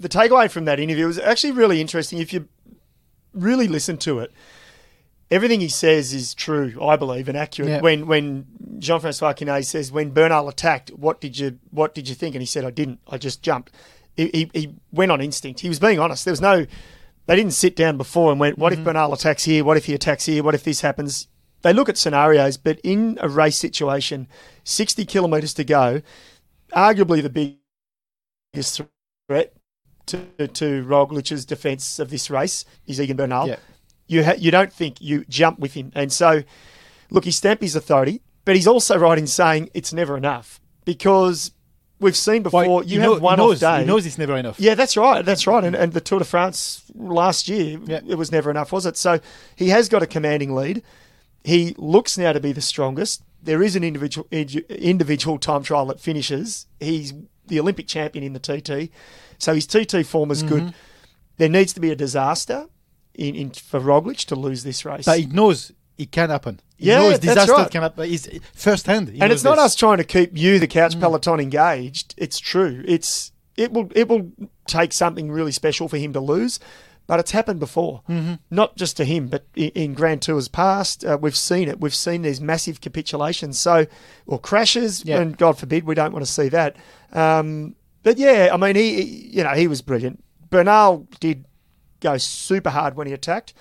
the 0.00 0.08
takeaway 0.08 0.50
from 0.50 0.64
that 0.64 0.80
interview 0.80 1.06
was 1.06 1.20
actually 1.20 1.52
really 1.52 1.80
interesting. 1.80 2.18
If 2.18 2.32
you 2.32 2.48
really 3.38 3.68
listen 3.68 3.96
to 3.98 4.18
it, 4.20 4.32
everything 5.30 5.60
he 5.60 5.68
says 5.68 6.12
is 6.12 6.34
true, 6.34 6.76
I 6.82 6.96
believe, 6.96 7.28
and 7.28 7.36
accurate. 7.36 7.82
When 7.82 8.06
when 8.06 8.46
Jean 8.78 9.00
Francois 9.00 9.34
Quénet 9.34 9.64
says, 9.64 9.92
"When 9.92 10.10
Bernal 10.10 10.48
attacked, 10.48 10.90
what 10.90 11.20
did 11.20 11.38
you 11.38 11.58
what 11.70 11.94
did 11.94 12.08
you 12.08 12.14
think?" 12.14 12.34
and 12.34 12.42
he 12.42 12.46
said, 12.46 12.64
"I 12.64 12.70
didn't. 12.70 13.00
I 13.08 13.18
just 13.18 13.42
jumped." 13.42 13.72
He, 14.16 14.30
he, 14.32 14.50
he 14.52 14.74
went 14.90 15.12
on 15.12 15.20
instinct. 15.20 15.60
He 15.60 15.68
was 15.68 15.78
being 15.78 15.98
honest. 15.98 16.24
There 16.24 16.32
was 16.32 16.40
no. 16.40 16.66
They 17.26 17.36
didn't 17.36 17.52
sit 17.52 17.76
down 17.76 17.96
before 17.96 18.30
and 18.30 18.40
went, 18.40 18.58
"What 18.58 18.72
if 18.72 18.78
mm-hmm. 18.78 18.86
Bernal 18.86 19.12
attacks 19.12 19.44
here? 19.44 19.64
What 19.64 19.76
if 19.76 19.86
he 19.86 19.94
attacks 19.94 20.26
here? 20.26 20.42
What 20.42 20.54
if 20.54 20.64
this 20.64 20.80
happens?" 20.80 21.28
They 21.62 21.72
look 21.72 21.88
at 21.88 21.98
scenarios, 21.98 22.56
but 22.56 22.78
in 22.84 23.18
a 23.20 23.28
race 23.28 23.56
situation, 23.56 24.28
sixty 24.64 25.04
kilometres 25.04 25.54
to 25.54 25.64
go, 25.64 26.02
arguably 26.72 27.20
the 27.20 27.58
biggest 28.54 28.80
threat 29.28 29.57
to, 30.08 30.48
to 30.48 30.82
Roglic's 30.84 31.44
defence 31.44 31.98
of 31.98 32.10
this 32.10 32.30
race 32.30 32.64
is 32.86 33.00
Egan 33.00 33.16
Bernal. 33.16 33.48
Yeah. 33.48 33.56
You 34.06 34.24
ha- 34.24 34.34
you 34.38 34.50
don't 34.50 34.72
think 34.72 35.00
you 35.00 35.24
jump 35.28 35.58
with 35.58 35.74
him, 35.74 35.92
and 35.94 36.12
so 36.12 36.42
look, 37.10 37.24
he 37.24 37.30
stamped 37.30 37.62
his 37.62 37.76
authority, 37.76 38.22
but 38.44 38.56
he's 38.56 38.66
also 38.66 38.98
right 38.98 39.18
in 39.18 39.26
saying 39.26 39.70
it's 39.74 39.92
never 39.92 40.16
enough 40.16 40.60
because 40.84 41.52
we've 42.00 42.16
seen 42.16 42.42
before 42.42 42.66
Well, 42.66 42.82
you 42.84 42.98
know- 43.00 43.14
have 43.14 43.22
one 43.22 43.38
knows, 43.38 43.62
off 43.62 43.76
day. 43.76 43.80
He 43.80 43.86
knows 43.86 44.06
it's 44.06 44.16
never 44.18 44.36
enough. 44.36 44.58
Yeah, 44.58 44.74
that's 44.74 44.96
right. 44.96 45.24
That's 45.24 45.46
right. 45.46 45.62
And, 45.64 45.74
and 45.76 45.92
the 45.92 46.00
Tour 46.00 46.20
de 46.20 46.24
France 46.24 46.84
last 46.94 47.48
year, 47.48 47.78
Yeah. 47.84 48.00
it 48.08 48.14
was 48.16 48.32
never 48.32 48.50
enough, 48.50 48.72
was 48.72 48.86
it? 48.86 48.96
So 48.96 49.20
he 49.56 49.68
has 49.68 49.88
got 49.88 50.02
a 50.02 50.06
commanding 50.06 50.54
lead. 50.54 50.82
He 51.44 51.74
looks 51.76 52.16
now 52.16 52.32
to 52.32 52.40
be 52.40 52.52
the 52.52 52.60
strongest. 52.60 53.22
There 53.42 53.62
is 53.62 53.76
an 53.76 53.84
individual 53.84 54.26
individual 54.30 55.38
time 55.38 55.62
trial 55.62 55.86
that 55.86 56.00
finishes. 56.00 56.66
He's 56.80 57.12
the 57.46 57.60
Olympic 57.60 57.86
champion 57.86 58.24
in 58.24 58.32
the 58.32 58.40
TT, 58.40 58.90
so 59.38 59.54
his 59.54 59.66
TT 59.66 60.04
form 60.06 60.30
is 60.30 60.42
Mm-hmm. 60.42 60.54
good. 60.66 60.74
There 61.36 61.48
needs 61.48 61.72
to 61.74 61.80
be 61.80 61.90
a 61.90 61.96
disaster 61.96 62.66
in, 63.14 63.34
in 63.34 63.50
for 63.50 63.80
Roglic 63.80 64.24
to 64.26 64.34
lose 64.36 64.64
this 64.64 64.84
race. 64.84 65.04
But 65.06 65.20
he 65.20 65.26
knows 65.26 65.72
it 65.96 66.10
can 66.12 66.30
happen. 66.30 66.60
He 66.76 66.86
Yeah, 66.88 66.98
knows 66.98 67.12
that's 67.20 67.26
disaster 67.26 67.52
right. 67.52 67.70
can 67.70 67.82
happen. 67.82 68.08
He's 68.08 68.28
first 68.54 68.86
hand. 68.86 69.08
he 69.08 69.20
and 69.20 69.32
it's 69.32 69.44
not 69.44 69.56
this. 69.56 69.62
Mm. 69.62 69.66
us 69.66 69.74
trying 69.76 69.98
to 69.98 70.04
keep 70.04 70.36
you, 70.36 70.58
the 70.58 70.66
couch 70.66 70.98
peloton, 70.98 71.38
engaged. 71.40 72.14
It's 72.16 72.38
true. 72.38 72.82
It's 72.86 73.32
it 73.56 73.72
will 73.72 73.90
it 73.94 74.08
will 74.08 74.30
take 74.66 74.92
something 74.92 75.30
really 75.30 75.52
special 75.52 75.88
for 75.88 75.96
him 75.96 76.12
to 76.12 76.20
lose, 76.20 76.60
but 77.08 77.18
it's 77.20 77.30
happened 77.32 77.58
before. 77.60 78.02
Mm-hmm. 78.08 78.34
Not 78.50 78.76
just 78.76 78.96
to 78.98 79.04
him, 79.04 79.26
but 79.28 79.46
in, 79.56 79.70
in 79.70 79.94
Grand 79.94 80.22
Tours 80.22 80.46
past, 80.48 81.04
uh, 81.04 81.18
we've 81.20 81.36
seen 81.36 81.68
it. 81.68 81.80
We've 81.80 81.94
seen 81.94 82.22
these 82.22 82.40
massive 82.40 82.80
capitulations, 82.80 83.58
so 83.58 83.86
or 84.26 84.38
crashes, 84.38 85.04
Yeah. 85.04 85.20
and 85.20 85.36
God 85.36 85.58
forbid 85.58 85.84
we 85.84 85.94
don't 85.96 86.12
want 86.12 86.24
to 86.26 86.30
see 86.32 86.48
that. 86.50 86.76
Um, 87.12 87.74
but 88.08 88.16
yeah, 88.16 88.48
I 88.52 88.56
mean, 88.56 88.74
he, 88.74 89.02
he- 89.02 89.36
you 89.36 89.44
know, 89.44 89.50
he 89.54 89.66
was 89.68 89.82
brilliant. 89.82 90.24
Bernal 90.48 91.06
did 91.20 91.44
go 92.00 92.16
super 92.16 92.70
hard 92.70 92.94
when 92.96 93.06
he 93.06 93.12
attacked. 93.12 93.52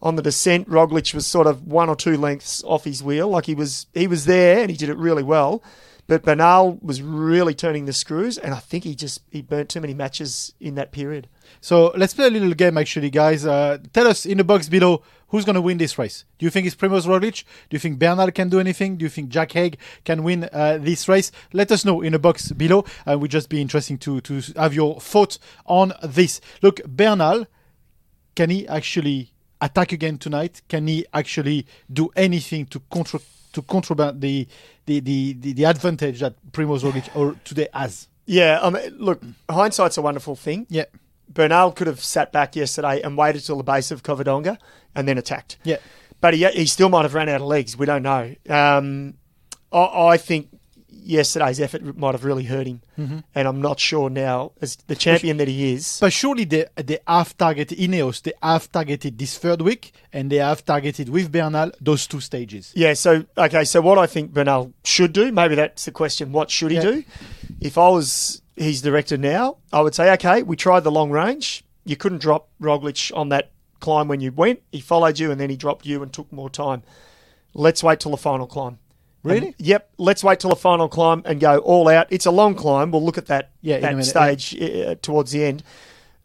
On 0.00 0.16
the 0.16 0.22
descent, 0.22 0.66
Roglic 0.70 1.12
was 1.12 1.26
sort 1.26 1.46
of 1.46 1.66
one 1.66 1.90
or 1.90 1.96
two 1.96 2.16
lengths 2.16 2.64
off 2.64 2.84
his 2.84 3.02
wheel. 3.02 3.28
Like 3.28 3.44
he 3.44 3.54
was, 3.54 3.86
he 3.92 4.06
was 4.06 4.24
there 4.24 4.60
and 4.62 4.70
he 4.70 4.76
did 4.78 4.88
it 4.88 4.96
really 4.96 5.22
well. 5.22 5.62
But 6.06 6.22
Bernal 6.22 6.78
was 6.80 7.02
really 7.02 7.52
turning 7.54 7.84
the 7.84 7.92
screws, 7.92 8.38
and 8.38 8.54
I 8.54 8.58
think 8.58 8.82
he 8.84 8.94
just 8.96 9.20
he 9.30 9.42
burnt 9.42 9.68
too 9.68 9.80
many 9.80 9.92
matches 9.94 10.52
in 10.58 10.74
that 10.76 10.90
period. 10.90 11.28
So 11.60 11.92
let's 11.94 12.14
play 12.14 12.26
a 12.26 12.30
little 12.30 12.54
game, 12.54 12.78
actually, 12.78 13.10
guys. 13.10 13.44
Uh, 13.46 13.78
tell 13.92 14.08
us 14.08 14.24
in 14.26 14.38
the 14.38 14.44
box 14.44 14.68
below 14.68 15.02
who's 15.30 15.44
going 15.44 15.54
to 15.54 15.60
win 15.60 15.78
this 15.78 15.98
race. 15.98 16.24
Do 16.38 16.44
you 16.44 16.50
think 16.50 16.66
it's 16.66 16.76
Primoz 16.76 17.06
Roglic? 17.06 17.44
Do 17.68 17.74
you 17.74 17.78
think 17.78 17.98
Bernal 17.98 18.30
can 18.30 18.48
do 18.48 18.60
anything? 18.60 18.96
Do 18.96 19.04
you 19.04 19.08
think 19.08 19.30
Jack 19.30 19.52
Haig 19.52 19.78
can 20.04 20.22
win 20.22 20.48
uh, 20.52 20.78
this 20.80 21.08
race? 21.08 21.32
Let 21.52 21.72
us 21.72 21.84
know 21.84 22.00
in 22.02 22.12
the 22.12 22.18
box 22.18 22.52
below. 22.52 22.84
Uh, 23.06 23.18
would 23.18 23.30
just 23.30 23.48
be 23.48 23.60
interesting 23.60 23.98
to 23.98 24.20
to 24.20 24.40
have 24.56 24.74
your 24.74 25.00
thought 25.00 25.38
on 25.66 25.92
this. 26.02 26.40
Look, 26.62 26.84
Bernal, 26.84 27.46
can 28.34 28.50
he 28.50 28.66
actually 28.68 29.32
attack 29.60 29.92
again 29.92 30.18
tonight? 30.18 30.62
Can 30.68 30.86
he 30.86 31.06
actually 31.12 31.66
do 31.92 32.10
anything 32.16 32.66
to 32.66 32.80
contra- 32.90 33.20
to 33.52 33.62
contraband 33.62 34.20
the 34.20 34.46
the, 34.86 35.00
the, 35.00 35.32
the 35.34 35.52
the 35.52 35.64
advantage 35.64 36.20
that 36.20 36.34
Primoz 36.52 36.82
Roglic 36.82 37.14
or 37.14 37.36
today 37.44 37.68
has? 37.72 38.08
Yeah, 38.26 38.60
I 38.62 38.70
mean, 38.70 38.96
look, 38.98 39.22
hindsight's 39.50 39.98
a 39.98 40.02
wonderful 40.02 40.36
thing. 40.36 40.66
Yeah, 40.68 40.84
Bernal 41.32 41.72
could 41.72 41.86
have 41.86 42.00
sat 42.02 42.32
back 42.32 42.56
yesterday 42.56 43.00
and 43.02 43.16
waited 43.16 43.44
till 43.44 43.56
the 43.56 43.62
base 43.64 43.90
of 43.90 44.02
Covadonga 44.02 44.58
and 44.94 45.06
then 45.08 45.16
attacked. 45.18 45.58
yeah. 45.64 45.76
But 46.20 46.34
he, 46.34 46.44
he 46.48 46.66
still 46.66 46.90
might 46.90 47.02
have 47.02 47.14
run 47.14 47.30
out 47.30 47.40
of 47.40 47.46
legs. 47.46 47.78
We 47.78 47.86
don't 47.86 48.02
know. 48.02 48.34
Um, 48.48 49.14
I, 49.72 50.08
I 50.14 50.16
think 50.18 50.48
yesterday's 50.88 51.60
effort 51.60 51.96
might 51.96 52.12
have 52.12 52.24
really 52.24 52.44
hurt 52.44 52.66
him, 52.66 52.82
and 52.98 53.48
I'm 53.48 53.62
not 53.62 53.80
sure 53.80 54.10
now, 54.10 54.52
as 54.60 54.76
the 54.86 54.94
champion 54.94 55.38
that 55.38 55.48
he 55.48 55.72
is. 55.72 55.98
But 55.98 56.12
surely 56.12 56.44
they 56.44 56.66
they 56.76 56.98
have 57.06 57.34
targeted 57.38 57.78
Ineos. 57.78 58.20
They 58.22 58.32
have 58.42 58.70
targeted 58.70 59.16
this 59.18 59.38
third 59.38 59.62
week, 59.62 59.92
and 60.12 60.30
they 60.30 60.36
have 60.36 60.62
targeted 60.64 61.08
with 61.08 61.32
Bernal 61.32 61.70
those 61.80 62.06
two 62.06 62.20
stages. 62.20 62.72
Yeah, 62.76 62.92
so 62.92 63.24
okay, 63.38 63.64
so 63.64 63.80
what 63.80 63.96
I 63.98 64.06
think 64.06 64.32
Bernal 64.34 64.74
should 64.84 65.14
do, 65.14 65.32
maybe 65.32 65.54
that's 65.54 65.86
the 65.86 65.92
question. 65.92 66.32
What 66.32 66.50
should 66.50 66.70
he 66.70 66.76
Yeah. 66.76 66.82
do? 66.82 67.04
If 67.60 67.78
I 67.78 67.88
was 67.88 68.39
his 68.56 68.82
director 68.82 69.16
now, 69.16 69.58
I 69.72 69.80
would 69.80 69.94
say, 69.94 70.12
okay, 70.14 70.42
we 70.42 70.56
tried 70.56 70.80
the 70.84 70.90
long 70.90 71.10
range. 71.10 71.64
You 71.84 71.96
couldn't 71.96 72.20
drop 72.20 72.48
Roglic 72.60 73.16
on 73.16 73.30
that 73.30 73.52
climb 73.80 74.08
when 74.08 74.20
you 74.20 74.32
went. 74.32 74.62
He 74.70 74.80
followed 74.80 75.18
you, 75.18 75.30
and 75.30 75.40
then 75.40 75.50
he 75.50 75.56
dropped 75.56 75.86
you 75.86 76.02
and 76.02 76.12
took 76.12 76.30
more 76.32 76.50
time. 76.50 76.82
Let's 77.54 77.82
wait 77.82 78.00
till 78.00 78.10
the 78.10 78.16
final 78.16 78.46
climb. 78.46 78.78
Really? 79.22 79.48
And- 79.48 79.54
yep. 79.58 79.90
Let's 79.98 80.22
wait 80.22 80.40
till 80.40 80.50
the 80.50 80.56
final 80.56 80.88
climb 80.88 81.22
and 81.24 81.40
go 81.40 81.58
all 81.58 81.88
out. 81.88 82.06
It's 82.10 82.26
a 82.26 82.30
long 82.30 82.54
climb. 82.54 82.90
We'll 82.90 83.04
look 83.04 83.18
at 83.18 83.26
that 83.26 83.50
Yeah, 83.60 83.80
that 83.80 83.92
minute, 83.92 84.04
stage 84.04 84.60
uh, 84.60 84.94
towards 85.02 85.32
the 85.32 85.44
end. 85.44 85.62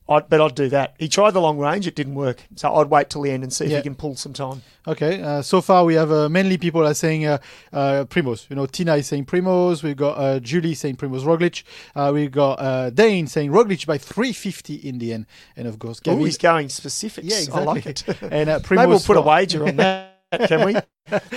I'd, 0.07 0.29
but 0.29 0.39
I'd 0.39 0.53
do 0.53 0.69
that. 0.69 0.95
He 1.00 1.07
tried 1.09 1.31
the 1.31 1.41
long 1.41 1.57
range. 1.57 1.88
It 1.88 1.95
didn't 1.95 2.13
work. 2.15 2.45
So 2.55 2.74
I'd 2.75 2.91
wait 2.91 3.09
till 3.09 3.24
the 3.24 3.31
end 3.31 3.43
and 3.43 3.51
see 3.51 3.65
if 3.65 3.71
he 3.71 3.81
can 3.81 3.95
pull 3.95 4.15
some 4.15 4.33
time. 4.33 4.62
Okay. 4.88 5.19
Uh, 5.21 5.41
so 5.41 5.62
far, 5.62 5.83
we 5.83 5.95
have 5.95 6.12
uh, 6.12 6.29
mainly 6.29 6.57
people 6.59 6.85
are 6.85 6.93
saying 6.93 7.25
uh, 7.25 7.39
uh, 7.74 8.05
Primoz. 8.07 8.47
You 8.50 8.55
know, 8.55 8.67
Tina 8.67 8.95
is 8.97 9.07
saying 9.07 9.25
Primoz. 9.25 9.81
We've 9.81 9.97
got 9.97 10.17
uh, 10.17 10.39
Julie 10.39 10.75
saying 10.75 10.97
Primoz 10.97 11.21
Roglic. 11.24 11.63
Uh, 11.95 12.12
we've 12.13 12.31
got 12.31 12.59
uh, 12.59 12.91
Dane 12.91 13.25
saying 13.25 13.50
Roglic 13.51 13.88
by 13.88 13.97
350 13.97 14.75
in 14.75 15.00
the 15.00 15.12
end, 15.13 15.25
and 15.57 15.67
of 15.67 15.79
course, 15.79 16.00
Oh, 16.01 16.12
Gavin. 16.12 16.25
he's 16.25 16.38
going 16.38 16.69
specifics. 16.69 17.25
yeah, 17.27 17.38
exactly. 17.38 17.62
I 17.62 17.65
like 17.65 17.85
it. 17.88 18.03
and 18.21 18.50
uh, 18.50 18.59
Maybe 18.69 18.85
we'll 18.85 19.00
put 19.00 19.17
a 19.17 19.21
wager 19.21 19.65
on 19.67 19.75
that, 19.77 20.14
can 20.48 20.65
we? 20.65 20.75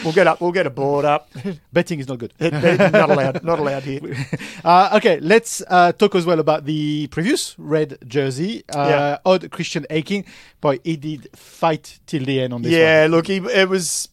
We'll 0.02 0.12
get 0.12 0.26
up. 0.26 0.40
We'll 0.40 0.52
get 0.52 0.66
a 0.66 0.70
board 0.70 1.04
up. 1.04 1.30
Betting 1.72 2.00
is 2.00 2.08
not 2.08 2.18
good. 2.18 2.32
not 2.40 3.10
allowed. 3.10 3.44
Not 3.44 3.58
allowed 3.58 3.82
here. 3.84 4.00
Uh, 4.64 4.90
okay, 4.96 5.20
let's 5.20 5.62
uh, 5.68 5.92
talk 5.92 6.14
as 6.14 6.26
well 6.26 6.40
about 6.40 6.64
the 6.64 7.06
previous 7.08 7.54
red 7.58 7.96
jersey. 8.06 8.64
Uh, 8.68 8.88
Yeah. 8.88 9.18
Odd 9.24 9.50
Christian 9.50 9.86
Eiking. 9.88 10.26
Boy, 10.60 10.78
he 10.84 10.96
did 10.96 11.28
fight 11.34 12.00
till 12.06 12.24
the 12.24 12.40
end 12.40 12.52
on 12.52 12.62
this 12.62 12.72
Yeah, 12.72 13.02
one. 13.02 13.10
look, 13.12 13.26
he 13.28 13.36
it 13.36 13.68
was. 13.68 14.08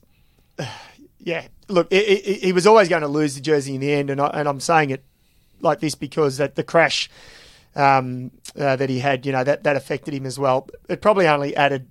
Yeah, 1.19 1.47
look, 1.67 1.91
he, 1.91 2.17
he, 2.17 2.33
he 2.35 2.53
was 2.53 2.67
always 2.67 2.87
going 2.87 3.01
to 3.01 3.07
lose 3.07 3.33
the 3.33 3.41
jersey 3.41 3.73
in 3.73 3.81
the 3.81 3.91
end, 3.91 4.11
and 4.11 4.21
I, 4.21 4.27
and 4.27 4.47
I'm 4.47 4.59
saying 4.59 4.91
it 4.91 5.03
like 5.59 5.79
this 5.79 5.95
because 5.95 6.37
that 6.37 6.53
the 6.53 6.63
crash 6.63 7.09
um, 7.75 8.29
uh, 8.55 8.75
that 8.75 8.89
he 8.91 8.99
had, 8.99 9.25
you 9.25 9.31
know, 9.31 9.43
that 9.43 9.63
that 9.63 9.75
affected 9.75 10.13
him 10.13 10.27
as 10.27 10.37
well. 10.37 10.69
It 10.87 11.01
probably 11.01 11.27
only 11.27 11.55
added 11.55 11.89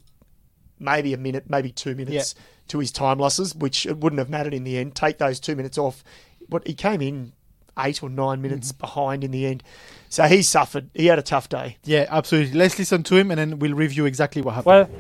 maybe 0.78 1.12
a 1.14 1.16
minute, 1.18 1.50
maybe 1.50 1.72
two 1.72 1.96
minutes 1.96 2.36
to 2.68 2.78
his 2.78 2.90
time 2.92 3.18
losses, 3.18 3.54
which 3.54 3.86
it 3.86 3.98
wouldn't 3.98 4.18
have 4.18 4.30
mattered 4.30 4.54
in 4.54 4.64
the 4.64 4.78
end. 4.78 4.94
Take 4.94 5.18
those 5.18 5.40
two 5.40 5.56
minutes 5.56 5.78
off. 5.78 6.04
What 6.48 6.66
he 6.66 6.74
came 6.74 7.00
in 7.00 7.32
eight 7.78 8.02
or 8.02 8.08
nine 8.08 8.40
minutes 8.40 8.72
behind 8.72 9.24
in 9.24 9.30
the 9.30 9.46
end, 9.46 9.62
so 10.08 10.24
he 10.24 10.42
suffered. 10.42 10.90
He 10.94 11.06
had 11.06 11.18
a 11.18 11.22
tough 11.22 11.48
day. 11.48 11.78
Yeah, 11.84 12.06
absolutely. 12.08 12.58
Let's 12.58 12.78
listen 12.78 13.02
to 13.04 13.16
him 13.16 13.30
and 13.30 13.38
then 13.38 13.58
we'll 13.58 13.74
review 13.74 14.06
exactly 14.06 14.42
what 14.42 14.54
happened. 14.54 14.66
Well, 14.66 14.90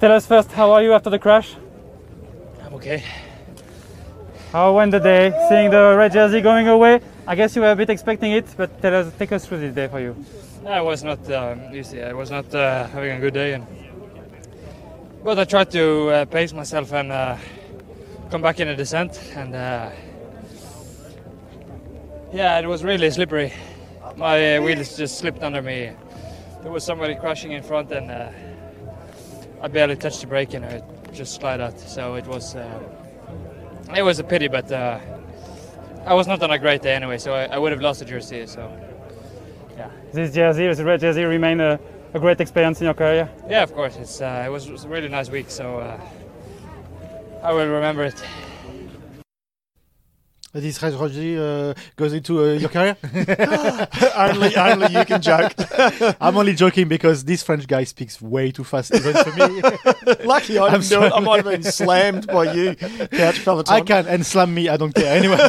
tell 0.00 0.12
us 0.12 0.26
first, 0.26 0.50
how 0.52 0.72
are 0.72 0.82
you 0.82 0.92
after 0.92 1.10
the 1.10 1.18
crash? 1.18 1.54
I'm 2.64 2.74
okay. 2.74 3.04
How 4.50 4.74
went 4.74 4.92
the 4.92 5.00
day? 5.00 5.32
Seeing 5.48 5.70
the 5.70 5.94
red 5.96 6.12
jersey 6.12 6.40
going 6.40 6.68
away? 6.68 7.00
I 7.26 7.34
guess 7.34 7.56
you 7.56 7.62
were 7.62 7.72
a 7.72 7.76
bit 7.76 7.90
expecting 7.90 8.32
it, 8.32 8.46
but 8.56 8.80
tell 8.80 8.94
us, 8.94 9.12
take 9.18 9.32
us 9.32 9.46
through 9.46 9.58
this 9.58 9.74
day 9.74 9.88
for 9.88 10.00
you. 10.00 10.14
I 10.66 10.80
was 10.80 11.02
not 11.02 11.30
um, 11.30 11.74
easy. 11.74 12.02
I 12.02 12.12
was 12.12 12.30
not 12.30 12.54
uh, 12.54 12.86
having 12.86 13.12
a 13.12 13.20
good 13.20 13.34
day, 13.34 13.54
and 13.54 13.66
but 15.24 15.38
I 15.38 15.44
tried 15.44 15.70
to 15.70 16.10
uh, 16.10 16.24
pace 16.26 16.52
myself 16.52 16.92
and 16.92 17.10
uh, 17.10 17.38
come 18.30 18.42
back 18.42 18.60
in 18.60 18.68
a 18.68 18.76
descent, 18.76 19.18
and 19.34 19.54
uh, 19.54 19.90
yeah, 22.30 22.58
it 22.58 22.66
was 22.66 22.84
really 22.84 23.10
slippery. 23.10 23.50
My 24.16 24.58
wheels 24.60 24.98
just 24.98 25.16
slipped 25.16 25.42
under 25.42 25.62
me. 25.62 25.92
There 26.62 26.70
was 26.70 26.84
somebody 26.84 27.14
crashing 27.14 27.52
in 27.52 27.62
front, 27.62 27.90
and 27.90 28.10
uh, 28.10 28.30
I 29.62 29.68
barely 29.68 29.96
touched 29.96 30.20
the 30.20 30.26
brake, 30.26 30.52
and 30.52 30.62
it 30.62 30.84
just 31.14 31.36
slid 31.36 31.58
out. 31.58 31.80
So 31.80 32.16
it 32.16 32.26
was 32.26 32.54
uh, 32.54 32.80
it 33.96 34.02
was 34.02 34.18
a 34.18 34.24
pity, 34.24 34.48
but 34.48 34.70
uh, 34.70 35.00
I 36.04 36.12
was 36.12 36.26
not 36.26 36.42
on 36.42 36.50
a 36.50 36.58
great 36.58 36.82
day 36.82 36.94
anyway, 36.94 37.16
so 37.16 37.32
I, 37.32 37.46
I 37.46 37.56
would 37.56 37.72
have 37.72 37.80
lost 37.80 38.00
the 38.00 38.04
jersey. 38.04 38.46
So. 38.46 38.70
Yeah, 39.78 39.90
this 40.12 40.34
jersey, 40.34 40.66
this 40.66 40.80
red 40.80 41.00
jersey, 41.00 41.24
remain 41.24 41.60
a, 41.60 41.80
a 42.14 42.20
great 42.20 42.40
experience 42.40 42.80
in 42.80 42.84
your 42.86 42.94
career. 42.94 43.28
Yeah, 43.48 43.62
of 43.62 43.74
course. 43.74 43.96
It's 43.96 44.20
uh, 44.20 44.44
it 44.46 44.50
was, 44.50 44.84
a 44.84 44.88
really 44.88 45.08
nice 45.08 45.28
week, 45.28 45.50
so 45.50 45.78
uh, 45.78 46.00
I 47.42 47.52
will 47.52 47.66
remember 47.66 48.04
it. 48.04 48.22
This 50.52 50.80
red 50.80 50.92
jersey 50.96 51.36
uh, 51.36 51.74
goes 51.96 52.12
into 52.12 52.40
uh, 52.40 52.52
your 52.52 52.68
career? 52.68 52.96
only, 54.14 54.56
only 54.56 54.86
you 54.96 55.04
can 55.04 55.20
joke. 55.20 55.52
I'm 56.20 56.36
only 56.36 56.54
joking 56.54 56.86
because 56.86 57.24
this 57.24 57.42
French 57.42 57.66
guy 57.66 57.82
speaks 57.82 58.22
way 58.22 58.52
too 58.52 58.62
fast 58.62 58.94
even 58.94 59.14
for 59.14 59.32
me. 59.32 59.62
Lucky 60.24 60.56
I 60.56 60.66
I'm 60.66 60.80
didn't 60.80 60.90
do 60.90 61.02
it. 61.02 61.06
I 61.06 61.08
sorry. 61.08 61.24
might 61.24 61.44
have 61.44 61.52
been 61.60 61.62
slammed 61.64 62.28
by 62.28 62.52
you, 62.52 62.76
couch 62.76 63.44
Peloton. 63.44 63.74
I 63.74 63.80
can 63.80 64.06
and 64.06 64.24
slam 64.24 64.54
me. 64.54 64.68
I 64.68 64.76
don't 64.76 64.94
care 64.94 65.18
anyway. 65.18 65.48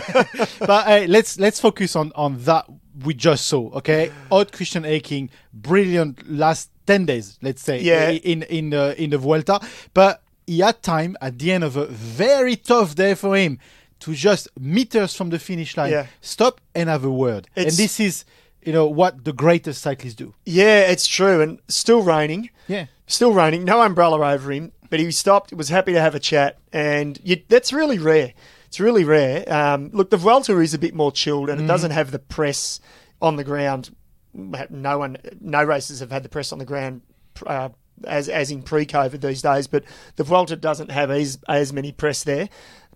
but 0.60 0.88
hey, 0.88 1.06
let's 1.06 1.38
let's 1.38 1.60
focus 1.60 1.96
on 1.96 2.12
on 2.16 2.40
that 2.46 2.66
we 3.04 3.14
just 3.14 3.46
saw. 3.46 3.70
Okay, 3.72 4.12
Odd 4.32 4.52
Christian 4.52 4.84
Eiking, 4.84 5.30
brilliant 5.54 6.30
last 6.30 6.70
ten 6.86 7.06
days. 7.06 7.38
Let's 7.42 7.62
say 7.62 7.82
Yeah. 7.82 8.10
in 8.12 8.44
in 8.44 8.70
the 8.70 8.96
in 9.02 9.10
the 9.10 9.18
Vuelta, 9.18 9.60
but 9.94 10.22
he 10.48 10.60
had 10.60 10.82
time 10.84 11.16
at 11.22 11.40
the 11.40 11.52
end 11.52 11.64
of 11.64 11.76
a 11.76 11.86
very 11.88 12.56
tough 12.56 12.96
day 12.96 13.16
for 13.16 13.36
him 13.36 13.58
to 14.02 14.14
just 14.14 14.48
meters 14.60 15.16
from 15.16 15.30
the 15.30 15.40
finish 15.40 15.76
line 15.78 15.92
Yeah. 15.92 16.06
stop 16.22 16.62
and 16.76 16.90
have 16.90 17.04
a 17.06 17.10
word. 17.12 17.48
and 17.56 17.72
this 17.72 18.00
is 18.00 18.26
you 18.62 18.74
know 18.74 18.86
what 18.88 19.24
the 19.26 19.34
greatest 19.34 19.82
cyclists 19.82 20.16
do. 20.16 20.34
Yeah, 20.46 20.82
it's 20.92 21.08
true. 21.08 21.42
And 21.42 21.60
still 21.68 22.02
raining. 22.02 22.50
Yeah. 22.68 22.86
Still 23.08 23.32
raining. 23.34 23.64
No 23.64 23.82
umbrella 23.82 24.18
over 24.34 24.52
him. 24.52 24.72
But 24.90 25.00
he 25.00 25.12
stopped, 25.12 25.54
was 25.54 25.70
happy 25.70 25.94
to 25.94 26.02
have 26.02 26.16
a 26.16 26.20
chat. 26.20 26.58
And 26.74 27.20
you, 27.24 27.42
that's 27.48 27.72
really 27.74 28.00
rare. 28.00 28.34
It's 28.76 28.82
really 28.82 29.06
rare. 29.06 29.50
Um, 29.50 29.90
look, 29.94 30.10
the 30.10 30.18
Vuelta 30.18 30.60
is 30.60 30.74
a 30.74 30.78
bit 30.78 30.94
more 30.94 31.10
chilled 31.10 31.50
and 31.50 31.62
it 31.62 31.66
doesn't 31.66 31.92
have 31.92 32.12
the 32.12 32.20
press 32.20 32.82
on 33.22 33.38
the 33.38 33.44
ground. 33.46 33.96
No 34.34 34.98
one, 34.98 35.16
no 35.40 35.64
races 35.64 36.02
have 36.02 36.12
had 36.12 36.24
the 36.24 36.30
press 36.30 36.52
on 36.52 36.60
the 36.60 36.66
ground 36.66 37.02
uh, 37.48 37.70
as 38.04 38.28
as 38.28 38.52
in 38.52 38.64
pre-COVID 38.64 39.22
these 39.22 39.42
days. 39.42 39.68
But 39.68 39.86
the 40.18 40.26
Vuelta 40.26 40.58
doesn't 40.58 40.92
have 40.92 41.10
as 41.10 41.40
as 41.48 41.72
many 41.72 41.94
press 41.94 42.26
there. 42.26 42.50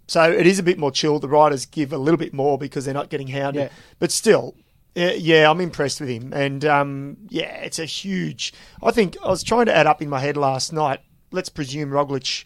So 0.05 0.29
it 0.29 0.45
is 0.45 0.59
a 0.59 0.63
bit 0.63 0.77
more 0.77 0.91
chilled. 0.91 1.21
The 1.21 1.29
riders 1.29 1.65
give 1.65 1.93
a 1.93 1.97
little 1.97 2.17
bit 2.17 2.33
more 2.33 2.57
because 2.57 2.83
they're 2.83 2.93
not 2.93 3.09
getting 3.09 3.29
hounded. 3.29 3.61
Yeah. 3.61 3.69
But 3.99 4.11
still, 4.11 4.55
yeah, 4.95 5.13
yeah, 5.13 5.49
I'm 5.49 5.61
impressed 5.61 6.01
with 6.01 6.09
him. 6.09 6.33
And 6.33 6.65
um, 6.65 7.15
yeah, 7.29 7.55
it's 7.61 7.79
a 7.79 7.85
huge. 7.85 8.53
I 8.83 8.91
think 8.91 9.15
I 9.23 9.29
was 9.29 9.43
trying 9.43 9.67
to 9.67 9.73
add 9.73 9.87
up 9.87 10.01
in 10.01 10.09
my 10.09 10.19
head 10.19 10.35
last 10.35 10.73
night. 10.73 10.99
Let's 11.31 11.47
presume 11.47 11.91
Roglic 11.91 12.43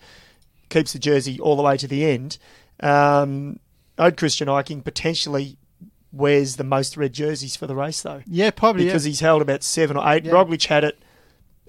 keeps 0.69 0.93
the 0.93 0.99
jersey 0.99 1.39
all 1.39 1.55
the 1.55 1.63
way 1.63 1.77
to 1.77 1.87
the 1.87 2.05
end. 2.05 2.37
Um, 2.79 3.59
Odd 3.97 4.17
Christian 4.17 4.47
Eiking 4.47 4.83
potentially 4.83 5.57
wears 6.11 6.55
the 6.57 6.63
most 6.63 6.97
red 6.97 7.13
jerseys 7.13 7.55
for 7.55 7.67
the 7.67 7.75
race, 7.75 8.01
though, 8.01 8.21
Yeah, 8.27 8.51
probably. 8.51 8.85
because 8.85 9.05
yeah. 9.05 9.09
he's 9.09 9.19
held 9.19 9.41
about 9.41 9.63
seven 9.63 9.97
or 9.97 10.03
eight. 10.11 10.25
Yeah. 10.25 10.33
Roglic 10.33 10.65
had 10.67 10.83
it 10.83 10.99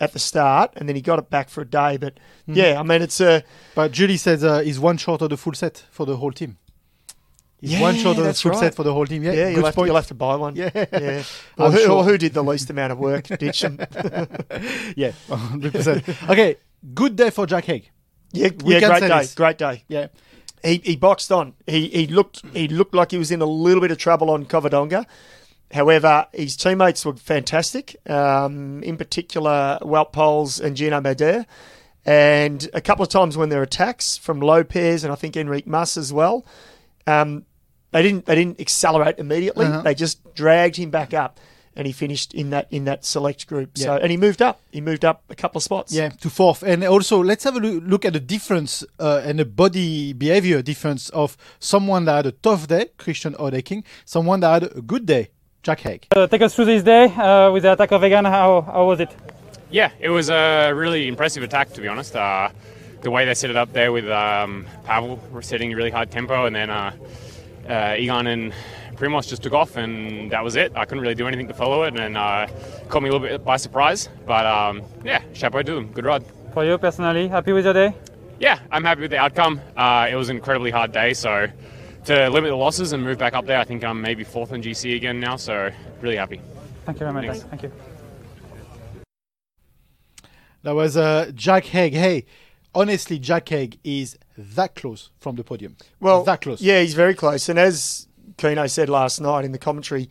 at 0.01 0.13
the 0.13 0.19
start, 0.19 0.73
and 0.77 0.89
then 0.89 0.97
he 0.97 1.03
got 1.03 1.19
it 1.19 1.31
back 1.31 1.49
for 1.49 1.61
a 1.63 1.65
day. 1.67 1.97
But 1.97 2.15
Mm-hmm. 2.49 2.55
yeah, 2.59 2.79
I 2.79 2.83
mean, 2.83 3.01
it's 3.01 3.21
a 3.23 3.43
But 3.75 3.93
Julie 3.93 4.19
says 4.19 4.45
uh, 4.45 4.59
he's 4.61 4.79
one 4.79 4.97
short 4.99 5.23
of 5.23 5.31
the 5.31 5.37
full 5.39 5.55
set 5.55 5.85
for 5.91 6.05
the 6.05 6.17
whole 6.19 6.33
team. 6.33 6.59
He's 7.61 7.73
Yeah, 7.73 7.81
one 7.81 7.95
short 7.95 8.19
of 8.19 8.25
the 8.25 8.35
full 8.35 8.51
right. 8.51 8.61
set 8.61 8.75
for 8.75 8.83
the 8.83 8.93
whole 8.93 9.07
team. 9.07 9.23
Yeah, 9.23 9.33
yeah. 9.33 9.49
You'll 9.49 9.65
have, 9.65 9.75
to, 9.77 9.87
you'll 9.87 9.95
have 9.97 10.07
to 10.09 10.15
buy 10.15 10.37
one. 10.37 10.57
Yeah. 10.57 10.71
yeah. 10.75 11.23
Or 11.57 11.71
who, 11.71 11.79
sure. 11.79 11.91
or 11.93 12.05
who 12.05 12.19
did 12.19 12.35
the 12.35 12.43
least 12.45 12.69
amount 12.69 12.93
of 12.93 12.99
work? 12.99 13.29
Ditch 13.29 13.61
them. 13.63 13.79
yeah, 14.97 15.13
100%. 15.29 16.29
okay, 16.31 16.57
good 16.95 17.17
day 17.17 17.31
for 17.31 17.47
Jack 17.47 17.65
Haig. 17.65 17.91
yeah, 18.33 18.49
We 18.63 18.75
yeah. 18.75 18.89
Great 18.89 19.01
day. 19.01 19.09
this. 19.21 19.35
Great 19.35 19.57
day. 19.59 19.85
Yeah. 19.89 20.09
He 20.65 20.81
he 20.83 20.97
boxed 20.97 21.31
on. 21.31 21.55
He 21.67 21.89
he 21.89 22.07
looked 22.07 22.43
he 22.55 22.69
looked 22.69 22.95
like 22.95 23.11
he 23.11 23.19
was 23.19 23.31
in 23.31 23.43
a 23.43 23.47
little 23.47 23.81
bit 23.81 23.91
of 23.91 23.99
trouble 23.99 24.31
on 24.31 24.47
Covadonga. 24.47 25.05
However, 25.73 26.27
his 26.33 26.57
teammates 26.57 27.05
were 27.05 27.17
fantastic. 27.17 27.97
Um, 28.09 28.83
in 28.83 28.97
particular, 28.97 29.79
Wout 29.83 30.13
Poels 30.13 30.61
and 30.61 30.77
Gino 30.77 31.01
Mäder. 31.01 31.47
And 32.07 32.69
a 32.75 32.81
couple 32.81 33.03
of 33.03 33.09
times 33.09 33.37
when 33.37 33.49
there 33.49 33.59
were 33.59 33.65
attacks 33.65 34.17
from 34.17 34.41
Lopez 34.41 35.05
and 35.05 35.13
I 35.13 35.17
think 35.17 35.37
Enrique 35.37 35.69
Mas 35.69 35.97
as 35.97 36.13
well, 36.13 36.45
um, 37.07 37.45
they 37.93 38.03
didn't 38.03 38.27
they 38.27 38.35
didn't 38.35 38.61
accelerate 38.61 39.19
immediately. 39.19 39.67
Uh-huh. 39.67 39.83
They 39.83 39.95
just 39.95 40.35
dragged 40.35 40.77
him 40.77 40.91
back 40.91 41.15
up, 41.15 41.41
and 41.77 41.87
he 41.87 41.93
finished 41.93 42.35
in 42.35 42.51
that 42.51 42.67
in 42.71 42.85
that 42.85 43.05
select 43.05 43.47
group. 43.47 43.77
So 43.79 43.95
Yeah. 43.95 44.01
and 44.03 44.11
he 44.11 44.17
moved 44.17 44.41
up. 44.43 44.61
He 44.73 44.81
moved 44.81 45.05
up 45.05 45.23
a 45.31 45.35
couple 45.35 45.59
of 45.59 45.63
spots. 45.63 45.93
Yeah, 45.93 46.09
to 46.21 46.31
fourth. 46.31 46.63
And 46.63 46.85
also, 46.85 47.23
let's 47.23 47.45
have 47.45 47.57
a 47.57 47.61
loo- 47.61 47.81
look 47.81 48.05
at 48.05 48.13
the 48.13 48.21
difference 48.21 48.85
uh, 49.01 49.23
and 49.25 49.39
the 49.39 49.45
body 49.45 50.13
behavior 50.13 50.63
difference 50.63 51.09
of 51.11 51.37
someone 51.59 52.05
that 52.07 52.17
had 52.17 52.27
a 52.27 52.33
tough 52.33 52.67
day, 52.69 52.87
Christian 52.99 53.35
Odeking, 53.35 53.85
someone 54.05 54.41
that 54.41 54.63
had 54.63 54.77
a 54.77 54.81
good 54.83 55.07
day, 55.07 55.29
Jack 55.63 55.81
Haig. 55.81 56.07
Uh, 56.15 56.27
take 56.27 56.43
us 56.43 56.55
through 56.55 56.67
this 56.67 56.83
day 56.83 57.05
uh, 57.07 57.51
with 57.53 57.63
the 57.63 57.73
attack 57.73 57.93
of 57.93 58.05
Egan. 58.05 58.25
How, 58.25 58.61
how 58.63 58.85
was 58.87 59.01
it? 59.01 59.11
Yeah, 59.71 59.91
it 59.99 60.09
was 60.11 60.31
a 60.31 60.73
really 60.73 61.09
impressive 61.09 61.43
attack, 61.43 61.73
to 61.73 61.81
be 61.81 61.89
honest. 61.89 62.15
Uh, 62.15 62.51
the 63.03 63.11
way 63.11 63.25
they 63.25 63.35
set 63.35 63.51
it 63.51 63.57
up 63.57 63.73
there 63.73 63.91
with 63.93 64.09
um, 64.09 64.67
Pavel 64.85 65.19
were 65.33 65.43
setting 65.43 65.73
a 65.73 65.77
really 65.77 65.91
hard 65.91 66.11
tempo, 66.11 66.47
and 66.47 66.55
then 66.55 66.71
uh, 66.71 66.93
uh, 67.69 67.97
Egan 67.99 68.27
and 68.29 68.53
Primoz 68.97 69.29
just 69.29 69.43
took 69.43 69.53
off, 69.53 69.77
and 69.77 70.31
that 70.31 70.43
was 70.43 70.57
it. 70.57 70.73
I 70.77 70.85
couldn't 70.85 71.03
really 71.03 71.15
do 71.15 71.27
anything 71.27 71.49
to 71.49 71.55
follow 71.55 71.83
it, 71.85 71.99
and 71.99 72.17
uh, 72.17 72.47
caught 72.89 73.03
me 73.03 73.09
a 73.09 73.13
little 73.13 73.27
bit 73.27 73.45
by 73.45 73.57
surprise. 73.57 74.09
But 74.27 74.47
um, 74.47 74.83
yeah, 75.05 75.23
chapeau 75.33 75.63
to 75.63 75.75
them. 75.75 75.93
Good 75.93 76.05
ride. 76.05 76.25
For 76.53 76.65
you 76.65 76.79
personally, 76.79 77.29
happy 77.29 77.53
with 77.53 77.65
your 77.65 77.75
day? 77.75 77.95
Yeah, 78.39 78.59
I'm 78.71 78.85
happy 78.85 79.03
with 79.03 79.11
the 79.11 79.19
outcome. 79.19 79.61
Uh, 79.77 80.09
it 80.11 80.15
was 80.17 80.29
an 80.29 80.37
incredibly 80.37 80.71
hard 80.71 80.93
day, 80.93 81.15
so 81.15 81.49
to 82.05 82.29
limit 82.29 82.51
the 82.51 82.57
losses 82.57 82.93
and 82.93 83.03
move 83.03 83.19
back 83.19 83.35
up 83.35 83.47
there, 83.47 83.59
I 83.59 83.65
think 83.65 83.83
I'm 83.85 84.01
maybe 84.01 84.25
fourth 84.25 84.53
in 84.53 84.63
GC 84.63 84.97
again 84.97 85.21
now, 85.21 85.37
so 85.37 85.71
really 86.01 86.17
happy. 86.17 86.41
Thank 86.85 87.01
you 87.01 87.07
very 87.07 87.13
much. 87.13 87.25
Thanks. 87.25 87.43
Thank 87.45 87.63
you. 87.63 87.73
That 90.63 90.75
was 90.75 90.97
uh, 90.97 91.31
Jack 91.35 91.65
Haig. 91.67 91.95
Hey, 91.95 92.25
honestly, 92.75 93.19
Jack 93.19 93.49
Haig 93.49 93.79
is 93.85 94.19
that 94.37 94.75
close 94.75 95.11
from 95.19 95.37
the 95.37 95.45
podium. 95.45 95.77
Well, 96.01 96.25
that 96.25 96.41
close. 96.41 96.61
Yeah, 96.61 96.81
he's 96.81 96.95
very 96.95 97.15
close. 97.15 97.49
And 97.49 97.59
as 97.59 98.09
Keno 98.37 98.67
said 98.67 98.89
last 98.89 99.21
night 99.21 99.45
in 99.45 99.53
the 99.53 99.59
commentary 99.59 100.11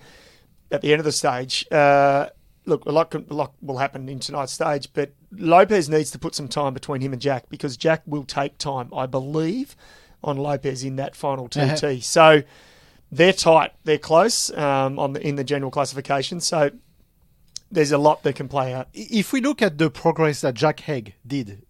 at 0.71 0.81
the 0.81 0.91
end 0.91 0.99
of 0.99 1.05
the 1.05 1.11
stage, 1.11 1.65
uh, 1.71 2.29
look, 2.65 2.85
a 2.85 2.91
lot, 2.91 3.11
can- 3.11 3.25
a 3.29 3.33
lot 3.33 3.53
will 3.61 3.77
happen 3.77 4.09
in 4.09 4.19
tonight's 4.19 4.53
stage, 4.53 4.89
but 4.93 5.13
Lopez 5.31 5.89
needs 5.89 6.11
to 6.11 6.19
put 6.19 6.35
some 6.35 6.47
time 6.47 6.73
between 6.73 7.01
him 7.01 7.13
and 7.13 7.21
Jack 7.21 7.49
because 7.49 7.77
Jack 7.77 8.01
will 8.05 8.23
take 8.23 8.57
time, 8.57 8.93
I 8.93 9.05
believe, 9.05 9.75
on 10.23 10.37
Lopez 10.37 10.83
in 10.83 10.95
that 10.97 11.15
final 11.15 11.47
TT. 11.47 11.57
Uh-huh. 11.57 11.99
So 11.99 12.43
they're 13.11 13.33
tight, 13.33 13.73
they're 13.83 13.97
close 13.97 14.51
um, 14.57 14.97
on 14.97 15.13
the, 15.13 15.27
in 15.27 15.35
the 15.35 15.43
general 15.43 15.71
classification. 15.71 16.39
So 16.39 16.71
there's 17.71 17.91
a 17.91 17.97
lot 17.97 18.23
that 18.23 18.35
can 18.35 18.47
play 18.47 18.73
out. 18.73 18.87
if 18.93 19.33
we 19.33 19.41
look 19.41 19.61
at 19.61 19.77
the 19.77 19.89
progress 19.89 20.41
that 20.41 20.53
Jack 20.53 20.81
Haig 20.81 21.15
did 21.25 21.63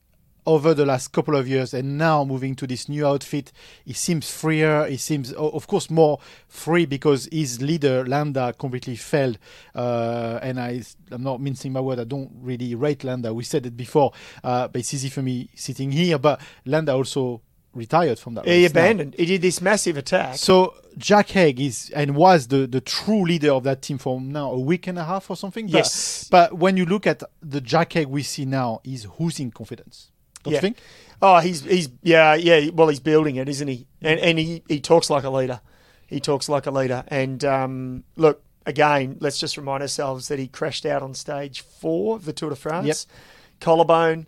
over 0.45 0.73
the 0.73 0.85
last 0.85 1.11
couple 1.11 1.35
of 1.35 1.47
years 1.47 1.73
and 1.73 1.97
now 1.97 2.23
moving 2.25 2.55
to 2.55 2.67
this 2.67 2.89
new 2.89 3.05
outfit, 3.07 3.51
he 3.85 3.93
seems 3.93 4.29
freer. 4.29 4.85
He 4.87 4.97
seems, 4.97 5.31
of 5.33 5.67
course, 5.67 5.89
more 5.89 6.19
free 6.47 6.85
because 6.85 7.29
his 7.31 7.61
leader, 7.61 8.05
Landa, 8.05 8.53
completely 8.53 8.95
failed. 8.95 9.37
Uh, 9.73 10.39
and 10.41 10.59
I, 10.59 10.81
I'm 11.11 11.23
not 11.23 11.39
mincing 11.41 11.71
my 11.73 11.79
word, 11.79 11.99
I 11.99 12.03
don't 12.03 12.31
really 12.41 12.75
rate 12.75 13.03
Landa. 13.03 13.33
We 13.33 13.43
said 13.43 13.65
it 13.65 13.77
before, 13.77 14.11
uh, 14.43 14.67
but 14.67 14.79
it's 14.79 14.93
easy 14.93 15.09
for 15.09 15.21
me 15.21 15.49
sitting 15.55 15.91
here. 15.91 16.17
But 16.17 16.41
Landa 16.65 16.93
also 16.93 17.41
retired 17.73 18.19
from 18.19 18.35
that. 18.35 18.45
He 18.45 18.63
race 18.63 18.73
now. 18.73 18.81
abandoned. 18.81 19.15
He 19.17 19.25
did 19.25 19.41
this 19.41 19.61
massive 19.61 19.97
attack. 19.97 20.35
So 20.35 20.75
Jack 20.97 21.29
Haig 21.29 21.59
is 21.59 21.89
and 21.95 22.15
was 22.15 22.47
the, 22.49 22.67
the 22.67 22.81
true 22.81 23.23
leader 23.23 23.51
of 23.51 23.63
that 23.63 23.81
team 23.81 23.97
for 23.97 24.21
now 24.21 24.51
a 24.51 24.59
week 24.59 24.85
and 24.87 24.99
a 24.99 25.03
half 25.05 25.29
or 25.29 25.35
something. 25.35 25.65
But- 25.67 25.73
Yes. 25.73 26.27
But, 26.29 26.53
when 26.53 26.77
you 26.77 26.85
look 26.85 27.07
at 27.07 27.23
the 27.41 27.61
Jack 27.61 27.93
Haig 27.93 28.07
we 28.07 28.21
see 28.23 28.45
now, 28.45 28.81
he's 28.83 29.07
losing 29.19 29.49
confidence. 29.49 30.11
Don't 30.43 30.53
yeah. 30.53 30.57
you 30.57 30.61
think? 30.61 30.77
Oh, 31.21 31.39
he's 31.39 31.61
he's 31.63 31.89
yeah 32.01 32.33
yeah. 32.35 32.69
Well, 32.73 32.89
he's 32.89 32.99
building 32.99 33.37
it, 33.37 33.47
isn't 33.49 33.67
he? 33.67 33.87
And 34.01 34.19
and 34.19 34.37
he, 34.39 34.63
he 34.67 34.79
talks 34.79 35.09
like 35.09 35.23
a 35.23 35.29
leader. 35.29 35.61
He 36.07 36.19
talks 36.19 36.49
like 36.49 36.65
a 36.67 36.71
leader. 36.71 37.03
And 37.07 37.43
um, 37.45 38.03
look 38.17 38.43
again, 38.65 39.17
let's 39.19 39.39
just 39.39 39.57
remind 39.57 39.81
ourselves 39.81 40.27
that 40.27 40.39
he 40.39 40.47
crashed 40.47 40.85
out 40.85 41.01
on 41.01 41.13
stage 41.13 41.61
four 41.61 42.15
of 42.17 42.25
the 42.25 42.33
Tour 42.33 42.49
de 42.49 42.55
France. 42.55 42.87
Yep. 42.87 42.97
Collarbone 43.61 44.27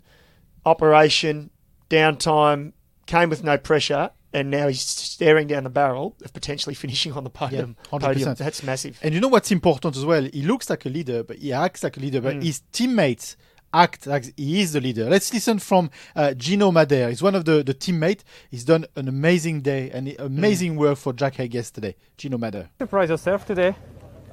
operation, 0.64 1.50
downtime, 1.88 2.72
came 3.06 3.28
with 3.30 3.44
no 3.44 3.56
pressure, 3.56 4.10
and 4.32 4.50
now 4.50 4.66
he's 4.68 4.80
staring 4.82 5.46
down 5.46 5.64
the 5.64 5.70
barrel 5.70 6.16
of 6.24 6.32
potentially 6.32 6.74
finishing 6.84 7.12
on 7.12 7.24
the 7.24 7.30
podium. 7.30 7.76
Yeah, 7.92 7.98
100%. 7.98 8.02
podium. 8.02 8.34
That's 8.34 8.62
massive. 8.62 8.98
And 9.02 9.14
you 9.14 9.20
know 9.20 9.28
what's 9.28 9.50
important 9.50 9.96
as 9.96 10.04
well? 10.04 10.22
He 10.32 10.42
looks 10.42 10.68
like 10.68 10.84
a 10.84 10.88
leader, 10.88 11.22
but 11.22 11.38
he 11.38 11.52
acts 11.52 11.82
like 11.84 11.96
a 11.96 12.00
leader, 12.00 12.20
Mm. 12.20 12.24
but 12.24 12.42
his 12.42 12.60
teammates 12.72 13.36
act 13.72 14.06
like 14.06 14.32
he 14.36 14.60
is 14.60 14.72
the 14.72 14.80
leader. 14.80 15.04
Let's 15.10 15.32
listen 15.34 15.58
from 15.58 15.90
uh, 16.14 16.32
Gino 16.34 16.70
Mäder. 16.70 17.08
He's 17.10 17.22
one 17.22 17.34
of 17.34 17.44
the, 17.44 17.62
the 17.62 17.74
teammates. 17.74 18.24
He's 18.50 18.64
done 18.64 18.86
an 18.96 19.08
amazing 19.08 19.60
day 19.62 19.90
and 19.90 20.14
amazing 20.18 20.74
Mm. 20.74 20.78
work 20.78 20.98
for 20.98 21.12
Jack 21.12 21.34
Haig 21.36 21.54
yesterday. 21.54 21.94
Gino 22.16 22.38
Mäder. 22.38 22.68
Surprise 22.78 23.10
yourself 23.10 23.46
today? 23.46 23.74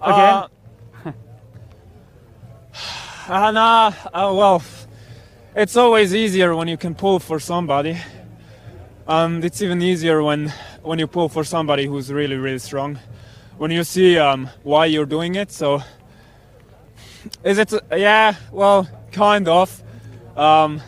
Uh, 0.02 0.48
Again? 1.02 1.14
Uh, 3.30 3.52
nah, 3.52 3.88
uh, 4.14 4.34
well, 4.36 4.62
it's 5.56 5.78
always 5.78 6.14
easier 6.14 6.54
when 6.56 6.68
you 6.68 6.76
can 6.76 6.94
pull 6.94 7.20
for 7.20 7.40
somebody. 7.40 7.98
Um, 9.08 9.42
it's 9.44 9.62
even 9.62 9.82
easier 9.82 10.22
when 10.22 10.52
when 10.82 11.00
you 11.00 11.08
pull 11.08 11.30
for 11.30 11.46
somebody 11.46 11.86
who's 11.86 12.12
really, 12.12 12.36
really 12.36 12.60
strong. 12.60 13.00
When 13.58 13.72
you 13.72 13.84
see 13.86 14.18
um, 14.18 14.50
why 14.64 14.88
you're 14.88 15.06
doing 15.06 15.36
it. 15.36 15.52
So, 15.54 15.82
is 17.46 17.58
it? 17.60 17.72
Yeah, 17.92 18.36
well, 18.52 18.88
kind 19.14 19.48
of. 19.48 19.82
Um, 20.36 20.82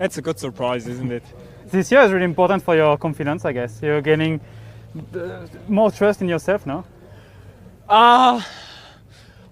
it's 0.00 0.18
a 0.18 0.22
good 0.22 0.38
surprise, 0.38 0.88
isn't 0.88 1.12
it? 1.12 1.22
This 1.66 1.92
year 1.92 2.00
is 2.02 2.12
really 2.12 2.24
important 2.24 2.62
for 2.62 2.74
your 2.74 2.96
confidence, 2.96 3.44
I 3.44 3.52
guess. 3.52 3.80
You're 3.80 4.02
gaining 4.02 4.40
uh, 5.14 5.46
more 5.68 5.90
trust 5.90 6.20
in 6.22 6.28
yourself 6.28 6.66
now. 6.66 6.84
Uh, 7.88 8.42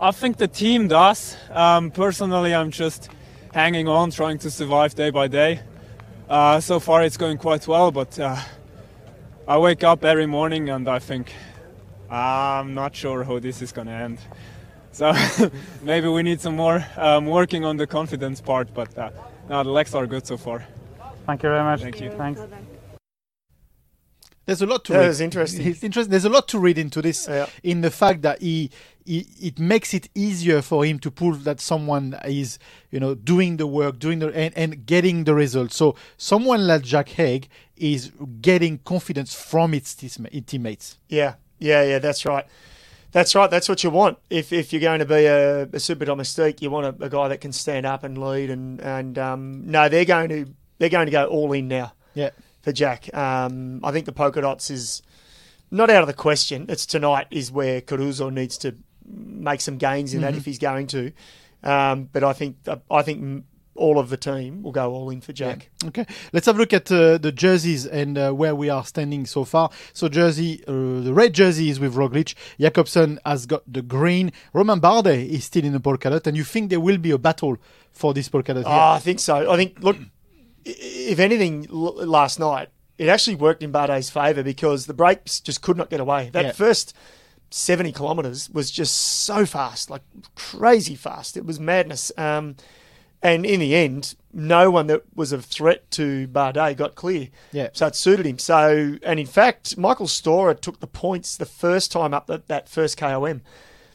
I 0.00 0.10
think 0.10 0.38
the 0.38 0.48
team 0.48 0.88
does. 0.88 1.36
Um, 1.50 1.90
personally, 1.90 2.54
I'm 2.54 2.70
just 2.70 3.10
hanging 3.52 3.86
on, 3.86 4.10
trying 4.10 4.38
to 4.38 4.50
survive 4.50 4.94
day 4.94 5.10
by 5.10 5.28
day. 5.28 5.60
Uh, 6.28 6.60
so 6.60 6.80
far, 6.80 7.04
it's 7.04 7.16
going 7.16 7.38
quite 7.38 7.66
well, 7.68 7.90
but 7.90 8.18
uh, 8.18 8.36
I 9.46 9.58
wake 9.58 9.84
up 9.84 10.04
every 10.04 10.26
morning 10.26 10.70
and 10.70 10.88
I 10.88 10.98
think, 11.00 11.32
I'm 12.10 12.74
not 12.74 12.94
sure 12.94 13.24
how 13.24 13.38
this 13.38 13.62
is 13.62 13.72
going 13.72 13.86
to 13.88 13.92
end. 13.92 14.18
So 14.92 15.12
maybe 15.83 16.09
we 16.09 16.22
need 16.22 16.40
some 16.40 16.57
more 16.57 16.85
um, 16.96 17.26
working 17.26 17.64
on 17.64 17.76
the 17.76 17.87
confidence 17.87 18.40
part, 18.40 18.72
but 18.74 18.96
uh, 18.98 19.11
no, 19.48 19.62
the 19.62 19.70
legs 19.70 19.94
are 19.94 20.07
good 20.07 20.26
so 20.26 20.37
far. 20.37 20.66
Thank 21.26 21.42
you 21.42 21.48
very 21.48 21.62
much. 21.62 21.81
Thank 21.83 22.00
you. 22.00 22.11
Thanks. 22.11 22.40
There's 24.46 24.62
a 24.62 24.66
lot 24.66 24.85
to 24.87 24.92
That 24.94 25.07
read. 25.07 25.20
interesting. 25.20 25.66
It's 25.66 25.85
interesting. 25.85 26.11
There's 26.11 26.24
a 26.24 26.29
lot 26.31 26.48
to 26.48 26.59
read 26.59 26.76
into 26.76 27.00
this. 27.00 27.29
Yeah. 27.29 27.46
In 27.62 27.83
the 27.83 27.90
fact 27.90 28.22
that 28.22 28.40
he, 28.42 28.70
he, 29.05 29.20
it 29.40 29.61
makes 29.61 29.94
it 29.94 30.09
easier 30.14 30.61
for 30.61 30.85
him 30.85 30.98
to 31.00 31.11
prove 31.11 31.44
that 31.44 31.61
someone 31.61 32.18
is, 32.24 32.59
you 32.90 32.98
know, 32.98 33.14
doing 33.14 33.59
the 33.59 33.66
work, 33.68 34.00
doing 34.00 34.18
the 34.18 34.35
and, 34.35 34.53
and 34.57 34.87
getting 34.87 35.22
the 35.22 35.35
results. 35.35 35.76
So 35.76 35.94
someone 36.16 36.66
like 36.66 36.83
Jack 36.83 37.11
Haig 37.11 37.48
is 37.76 38.11
getting 38.40 38.79
confidence 38.79 39.35
from 39.35 39.72
its 39.72 39.94
its 40.03 40.18
teammates. 40.46 40.98
Yeah, 41.09 41.35
yeah, 41.61 41.85
yeah. 41.85 41.98
That's 42.00 42.26
right. 42.26 42.44
That's 43.12 43.34
right. 43.34 43.50
That's 43.50 43.68
what 43.68 43.82
you 43.82 43.90
want. 43.90 44.18
If 44.30 44.52
if 44.52 44.72
you're 44.72 44.80
going 44.80 45.00
to 45.00 45.04
be 45.06 45.26
a, 45.26 45.62
a 45.64 45.80
super 45.80 46.04
domestique, 46.04 46.62
you 46.62 46.70
want 46.70 46.86
a, 47.00 47.04
a 47.04 47.08
guy 47.08 47.28
that 47.28 47.40
can 47.40 47.52
stand 47.52 47.84
up 47.86 48.04
and 48.04 48.16
lead. 48.18 48.50
And 48.50 48.80
and 48.80 49.18
um, 49.18 49.70
no, 49.70 49.88
they're 49.88 50.04
going 50.04 50.28
to 50.28 50.46
they're 50.78 50.88
going 50.88 51.06
to 51.06 51.12
go 51.12 51.26
all 51.26 51.52
in 51.52 51.68
now 51.68 51.92
Yeah. 52.14 52.30
for 52.62 52.72
Jack. 52.72 53.12
Um, 53.14 53.80
I 53.84 53.90
think 53.92 54.06
the 54.06 54.12
polka 54.12 54.40
dots 54.40 54.70
is 54.70 55.02
not 55.70 55.90
out 55.90 56.02
of 56.02 56.06
the 56.06 56.14
question. 56.14 56.66
It's 56.68 56.86
tonight 56.86 57.26
is 57.30 57.50
where 57.52 57.80
Caruso 57.80 58.30
needs 58.30 58.56
to 58.58 58.76
make 59.06 59.60
some 59.60 59.76
gains 59.76 60.14
in 60.14 60.20
that 60.22 60.34
if 60.36 60.44
he's 60.44 60.58
going 60.58 60.86
to. 60.88 61.12
Um, 61.62 62.08
but 62.12 62.22
I 62.24 62.32
think 62.32 62.56
I 62.90 63.02
think 63.02 63.44
all 63.80 63.98
of 63.98 64.10
the 64.10 64.16
team 64.16 64.62
will 64.62 64.72
go 64.72 64.92
all 64.92 65.08
in 65.10 65.20
for 65.20 65.32
Jack. 65.32 65.70
Okay, 65.86 66.04
let's 66.32 66.46
have 66.46 66.56
a 66.56 66.58
look 66.58 66.72
at 66.72 66.90
uh, 66.92 67.18
the 67.18 67.32
jerseys 67.32 67.86
and 67.86 68.16
uh, 68.18 68.30
where 68.32 68.54
we 68.54 68.68
are 68.68 68.84
standing 68.84 69.26
so 69.26 69.44
far. 69.44 69.70
So 69.92 70.08
jersey, 70.08 70.62
uh, 70.68 70.72
the 71.06 71.12
red 71.14 71.32
jersey 71.34 71.70
is 71.70 71.80
with 71.80 71.94
Roglic. 71.94 72.34
Jakobsen 72.60 73.18
has 73.24 73.46
got 73.46 73.62
the 73.66 73.82
green. 73.82 74.32
Romain 74.52 74.80
Bardet 74.80 75.28
is 75.28 75.44
still 75.44 75.64
in 75.64 75.72
the 75.72 75.80
polka 75.80 76.10
dot, 76.10 76.26
and 76.26 76.36
you 76.36 76.44
think 76.44 76.70
there 76.70 76.80
will 76.80 76.98
be 76.98 77.10
a 77.10 77.18
battle 77.18 77.56
for 77.92 78.12
this 78.14 78.28
polka 78.28 78.54
dot? 78.54 78.64
Oh, 78.66 78.70
here? 78.70 78.78
I 78.78 78.98
think 78.98 79.18
so. 79.18 79.50
I 79.50 79.56
think, 79.56 79.80
look, 79.80 79.96
if 80.64 81.18
anything, 81.18 81.66
l- 81.70 82.06
last 82.06 82.38
night, 82.38 82.68
it 82.98 83.08
actually 83.08 83.36
worked 83.36 83.62
in 83.62 83.72
Bardet's 83.72 84.10
favour 84.10 84.42
because 84.42 84.84
the 84.86 84.94
breaks 84.94 85.40
just 85.40 85.62
could 85.62 85.76
not 85.78 85.88
get 85.90 86.00
away. 86.00 86.28
That 86.32 86.44
Yeah. 86.44 86.52
first 86.52 86.94
70 87.50 87.92
kilometres 87.92 88.50
was 88.50 88.70
just 88.70 88.94
so 88.94 89.46
fast, 89.46 89.88
like 89.90 90.02
crazy 90.34 90.94
fast. 90.94 91.36
It 91.36 91.46
was 91.46 91.58
madness. 91.58 92.12
Um, 92.16 92.56
and 93.22 93.44
in 93.44 93.61
the 93.61 93.74
end, 93.74 94.14
no 94.33 94.70
one 94.70 94.87
that 94.87 95.02
was 95.14 95.33
a 95.33 95.42
threat 95.42 95.90
to 95.92 96.26
Bardet 96.28 96.76
got 96.76 96.94
clear. 96.94 97.28
Yeah. 97.52 97.68
So 97.72 97.87
it 97.88 97.96
suited 97.96 98.26
him. 98.26 98.38
So, 98.38 98.96
and 99.02 99.20
in 99.20 99.26
fact, 99.26 99.76
Michael 99.76 100.06
Storer 100.09 100.54
took 100.54 100.80
the 100.80 100.87
points 100.87 101.37
the 101.37 101.46
first 101.46 101.92
time 101.92 102.14
up 102.14 102.26
that, 102.28 102.48
that 102.48 102.68
first 102.68 102.96
KOM. 102.96 103.42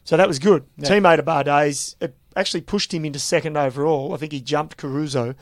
So 0.03 0.17
that 0.17 0.27
was 0.27 0.37
good. 0.39 0.65
Yeah. 0.77 0.89
Teammate 0.89 1.19
of 1.19 1.25
Bardet's 1.25 1.95
it 1.99 2.15
actually 2.35 2.61
pushed 2.61 2.93
him 2.93 3.05
into 3.05 3.17
second 3.17 3.57
overall. 3.57 4.13
I 4.13 4.17
think 4.17 4.31
he 4.33 4.41
jumped 4.41 4.77
Caruso. 4.77 5.33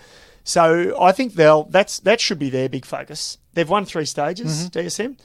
So 0.46 0.96
I 1.02 1.12
think 1.12 1.34
they'll 1.34 1.64
that's 1.66 2.00
that 2.00 2.22
should 2.22 2.40
be 2.40 2.50
their 2.50 2.70
big 2.70 2.86
focus. 2.86 3.38
They've 3.54 3.70
won 3.70 3.86
three 3.86 4.06
stages, 4.06 4.70
Mm-hmm. 4.70 4.80
DSM. 4.80 5.20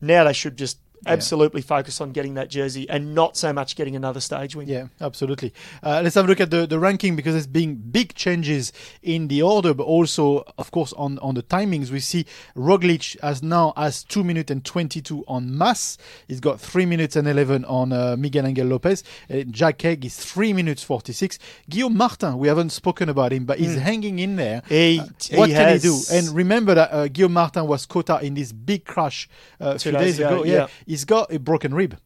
Now 0.00 0.24
they 0.24 0.32
should 0.32 0.56
just 0.56 0.78
absolutely 1.06 1.62
focus 1.62 2.00
on 2.00 2.12
getting 2.12 2.34
that 2.34 2.48
jersey 2.50 2.88
and 2.88 3.14
not 3.14 3.36
so 3.36 3.52
much 3.52 3.76
getting 3.76 3.96
another 3.96 4.20
stage 4.20 4.54
win. 4.56 4.68
Yeah, 4.68 4.88
absolutely. 5.00 5.52
Uh, 5.82 6.00
let's 6.02 6.14
have 6.16 6.24
a 6.24 6.28
look 6.28 6.40
at 6.40 6.50
the, 6.50 6.66
the 6.66 6.78
ranking 6.78 7.16
because 7.16 7.34
there's 7.34 7.46
been 7.46 7.76
big 7.76 8.14
changes 8.14 8.72
in 9.02 9.28
the 9.28 9.42
order, 9.42 9.72
but 9.74 9.84
also, 9.84 10.44
of 10.58 10.70
course, 10.70 10.92
on, 10.94 11.18
on 11.20 11.34
the 11.34 11.42
timings. 11.42 11.90
We 11.90 12.00
see 12.00 12.26
Roglic 12.56 13.16
as 13.22 13.42
now 13.42 13.72
has 13.76 14.02
2 14.04 14.24
minutes 14.24 14.50
and 14.50 14.64
22 14.64 15.24
on 15.28 15.56
Mas. 15.56 15.98
He's 16.28 16.40
got 16.40 16.60
3 16.60 16.86
minutes 16.86 17.16
and 17.16 17.28
11 17.28 17.64
on 17.66 17.92
uh, 17.92 18.16
Miguel 18.18 18.46
Angel 18.46 18.66
Lopez. 18.66 19.04
Uh, 19.30 19.42
Jack 19.50 19.82
Haig 19.82 20.04
is 20.04 20.16
3 20.16 20.52
minutes 20.52 20.82
46. 20.82 21.38
Guillaume 21.68 21.96
Martin, 21.96 22.38
we 22.38 22.48
haven't 22.48 22.70
spoken 22.70 23.08
about 23.08 23.32
him, 23.32 23.44
but 23.44 23.58
he's 23.58 23.76
hanging 23.76 24.18
in 24.18 24.36
there. 24.36 24.62
He, 24.68 25.00
Uh, 25.00 25.04
what 25.38 25.48
he 25.48 25.54
can 25.54 25.68
has, 25.68 25.82
he 25.82 25.88
do? 25.88 26.00
And 26.16 26.28
remember 26.34 26.74
that 26.74 26.90
uh, 26.92 27.08
Guillaume 27.08 27.32
Martin 27.34 27.66
was 27.66 27.86
caught 27.86 28.10
out 28.10 28.22
in 28.22 28.34
this 28.34 28.52
big 28.52 28.84
crash 28.84 29.28
uh, 29.60 29.70
a 29.70 29.78
Two 29.78 29.90
few 29.90 29.92
days 29.92 30.00
days 30.00 30.18
ago. 30.20 30.28
ago, 30.42 30.44
Yeah. 30.44 30.52
yeah. 30.54 30.66
He's 30.96 31.04
got 31.04 31.32
a 31.32 31.38
broken 31.38 31.74
rib. 31.74 31.98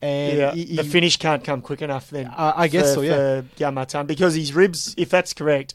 And 0.00 0.38
yeah, 0.38 0.52
he- 0.52 0.76
the 0.76 0.84
finish 0.84 1.16
can't 1.16 1.42
come 1.44 1.60
quick 1.60 1.82
enough 1.82 2.10
then. 2.10 2.26
I- 2.36 2.62
I 2.64 2.68
guess 2.68 2.94
for, 2.94 3.00
so, 3.00 3.02
yeah. 3.02 3.40
For 3.42 3.46
Guillaume 3.56 4.06
because 4.06 4.34
his 4.34 4.54
ribs, 4.54 4.94
if 4.96 5.10
that's 5.10 5.34
correct, 5.34 5.74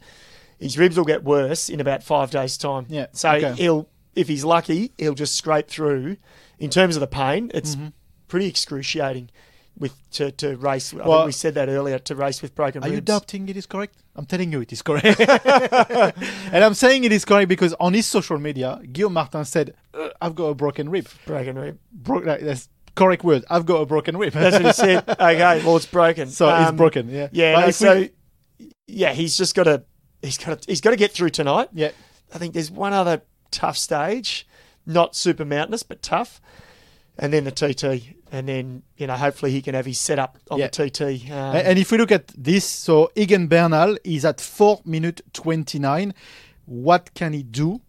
his 0.60 0.78
ribs 0.78 0.96
will 0.98 1.04
get 1.06 1.24
worse 1.24 1.70
in 1.70 1.80
about 1.82 2.04
five 2.04 2.32
days' 2.32 2.58
time. 2.58 2.86
Yeah, 2.90 3.08
So 3.12 3.32
okay. 3.32 3.54
he'll, 3.56 3.90
if 4.16 4.28
he's 4.30 4.44
lucky, 4.46 4.92
he'll 4.98 5.14
just 5.14 5.36
scrape 5.36 5.68
through. 5.68 6.18
In 6.60 6.70
terms 6.70 6.96
of 6.96 7.02
the 7.02 7.08
pain, 7.08 7.52
it's 7.54 7.76
Mm-hmm. 7.76 7.88
pretty 8.30 8.48
excruciating. 8.48 9.30
With 9.78 9.94
to, 10.12 10.32
to 10.32 10.56
race, 10.58 10.94
I 10.94 10.98
Well- 10.98 11.20
think 11.22 11.26
we 11.28 11.32
said 11.32 11.56
that 11.56 11.68
earlier. 11.68 11.98
To 12.00 12.16
race 12.16 12.42
with 12.44 12.54
broken 12.54 12.84
Are 12.84 12.88
you 12.88 12.96
ribs. 12.96 13.06
doubting 13.08 13.50
it 13.50 13.58
is 13.58 13.66
correct? 13.66 13.96
I'm 14.16 14.26
telling 14.28 14.52
you 14.52 14.62
it 14.62 14.72
is 14.72 14.84
correct. 14.84 15.20
and 15.20 16.64
I'm 16.64 16.74
saying 16.76 17.04
it 17.04 17.12
is 17.12 17.26
correct 17.26 17.50
because 17.50 17.74
on 17.80 17.94
his 17.94 18.06
social 18.06 18.38
media, 18.38 18.80
Guillaume 18.92 19.14
Martin 19.14 19.46
said, 19.46 19.74
"Uh, 19.94 20.10
I've 20.22 20.36
got 20.36 20.46
a 20.46 20.56
broken 20.56 20.90
rib. 20.90 21.08
broken 21.26 21.58
rib? 21.58 21.80
Bro- 21.92 22.22
that's 22.42 22.70
correct 22.96 23.24
word. 23.24 23.44
I've 23.50 23.66
got 23.66 23.78
a 23.78 23.86
broken 23.86 24.16
rib. 24.18 24.34
That's 24.34 24.56
what 24.58 24.66
he 24.68 24.74
said. 24.74 25.04
Okay, 25.20 25.64
well 25.66 25.78
it's 25.78 25.86
broken. 25.88 26.30
So 26.30 26.50
it's 26.56 26.70
Um, 26.70 26.76
broken, 26.78 27.10
yeah. 27.10 27.30
Yeah. 27.32 27.54
No, 27.54 27.60
if 27.62 27.66
we- 27.68 27.72
so 27.72 28.08
yeah, 28.88 29.14
he's 29.14 29.36
just 29.38 29.56
got 29.56 29.64
to 29.64 29.84
he's 30.22 30.38
got 30.38 30.62
to 30.62 30.70
he's 30.70 30.82
got 30.82 30.92
to 30.92 30.96
get 30.98 31.12
through 31.12 31.30
tonight. 31.32 31.70
yeah. 31.74 31.92
I 32.34 32.38
think 32.38 32.54
there's 32.54 32.72
one 32.72 32.94
other 32.94 33.22
tough 33.52 33.78
stage, 33.78 34.48
not 34.86 35.16
super 35.16 35.46
mountainous, 35.46 35.84
but 35.84 36.02
tough, 36.02 36.42
and 37.18 37.32
then 37.34 37.44
the 37.44 37.52
TT, 37.52 38.16
and 38.32 38.48
then 38.48 38.84
you 38.98 39.08
know 39.08 39.16
hopefully 39.16 39.52
he 39.52 39.62
can 39.62 39.76
have 39.76 39.86
his 39.86 40.00
setup 40.00 40.38
on 40.50 40.60
Yeah. 40.60 40.68
the 40.68 40.90
TT. 40.90 41.30
Um, 41.32 41.56
and 41.56 41.78
if 41.80 41.92
we 41.92 41.98
look 41.98 42.12
at 42.12 42.28
this, 42.38 42.66
so 42.66 43.12
Egan 43.16 43.48
Bernal 43.48 43.98
is 44.04 44.26
at 44.26 44.42
4 44.42 44.82
minute 44.86 45.22
29. 45.34 46.14
What 46.66 47.14
can 47.14 47.34
he 47.34 47.44
do 47.44 47.82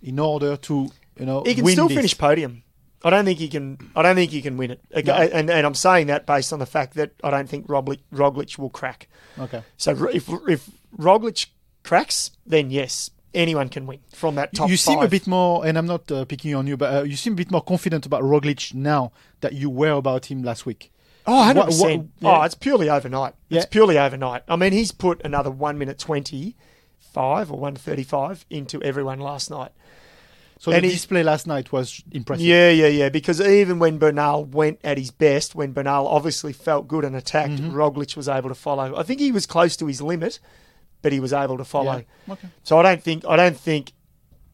in 0.00 0.18
order 0.18 0.56
to, 0.56 0.88
you 1.18 1.26
know, 1.26 1.42
he 1.44 1.54
can 1.56 1.66
still 1.66 1.88
this? 1.88 1.96
finish 1.96 2.16
podium. 2.16 2.62
I 3.04 3.10
don't 3.10 3.24
think 3.24 3.40
he 3.40 3.48
can. 3.48 3.78
I 3.96 4.02
don't 4.02 4.14
think 4.14 4.30
he 4.30 4.40
can 4.40 4.56
win 4.56 4.70
it. 4.70 4.80
No. 5.04 5.12
And, 5.14 5.50
and 5.50 5.66
I'm 5.66 5.74
saying 5.74 6.06
that 6.06 6.24
based 6.24 6.52
on 6.52 6.60
the 6.60 6.66
fact 6.66 6.94
that 6.94 7.10
I 7.24 7.30
don't 7.30 7.48
think 7.48 7.66
Roglic, 7.66 7.98
Roglic 8.14 8.58
will 8.58 8.70
crack. 8.70 9.08
Okay. 9.38 9.62
So 9.76 9.90
if 10.08 10.28
if 10.48 10.70
Roglic 10.96 11.46
cracks, 11.82 12.30
then 12.46 12.70
yes, 12.70 13.10
anyone 13.34 13.68
can 13.68 13.86
win 13.86 14.00
from 14.14 14.34
that 14.36 14.54
top. 14.54 14.68
you 14.70 14.76
seem 14.76 15.00
a 15.00 15.08
bit 15.08 15.26
more, 15.26 15.64
and 15.66 15.76
I'm 15.78 15.86
not 15.86 16.10
uh, 16.12 16.24
picking 16.24 16.54
on 16.54 16.66
you, 16.66 16.76
but 16.76 16.94
uh, 16.94 17.02
you 17.02 17.16
seem 17.16 17.32
a 17.34 17.36
bit 17.36 17.50
more 17.50 17.62
confident 17.62 18.06
about 18.06 18.22
Roglic 18.22 18.74
now 18.74 19.12
that 19.40 19.52
you 19.54 19.70
were 19.70 19.92
about 19.92 20.26
him 20.26 20.42
last 20.42 20.66
week. 20.66 20.90
Oh, 21.26 21.32
100%. 21.32 21.56
What- 21.56 21.98
what- 22.20 22.40
Oh, 22.40 22.42
it's 22.42 22.54
purely 22.56 22.88
overnight. 22.90 23.34
It's 23.50 23.64
Yeah. 23.64 23.70
purely 23.70 23.98
overnight. 23.98 24.42
I 24.48 24.56
mean, 24.56 24.72
he's 24.72 24.90
put 24.92 25.20
another 25.24 25.50
1 25.50 25.78
minute 25.78 25.98
25 25.98 27.50
or 27.50 27.58
135 27.58 28.44
into 28.50 28.82
everyone 28.82 29.20
last 29.20 29.50
night. 29.50 29.70
So 30.58 30.70
And 30.70 30.84
the 30.84 30.88
he- 30.88 30.94
display 30.94 31.22
last 31.24 31.46
night 31.46 31.72
was 31.72 32.02
impressive. 32.12 32.46
Yeah, 32.46 32.70
yeah, 32.70 32.86
yeah. 32.86 33.08
Because 33.08 33.40
even 33.40 33.78
when 33.80 33.98
Bernal 33.98 34.44
went 34.44 34.78
at 34.84 34.96
his 34.96 35.10
best, 35.10 35.54
when 35.56 35.72
Bernal 35.72 36.06
obviously 36.06 36.52
felt 36.52 36.86
good 36.86 37.04
and 37.04 37.16
attacked, 37.16 37.54
Mm-hmm. 37.54 37.74
Roglic 37.74 38.16
was 38.16 38.28
able 38.28 38.48
to 38.48 38.54
follow. 38.54 38.96
I 38.96 39.02
think 39.02 39.18
he 39.20 39.32
was 39.32 39.44
close 39.44 39.76
to 39.78 39.86
his 39.86 40.00
limit, 40.00 40.38
but 41.02 41.12
he 41.12 41.20
was 41.20 41.32
able 41.32 41.58
to 41.58 41.64
follow. 41.64 42.04
Yeah. 42.26 42.32
Okay. 42.34 42.48
So 42.62 42.78
I 42.78 42.82
don't 42.82 43.02
think 43.02 43.24
I 43.26 43.36
don't 43.36 43.56
think 43.56 43.92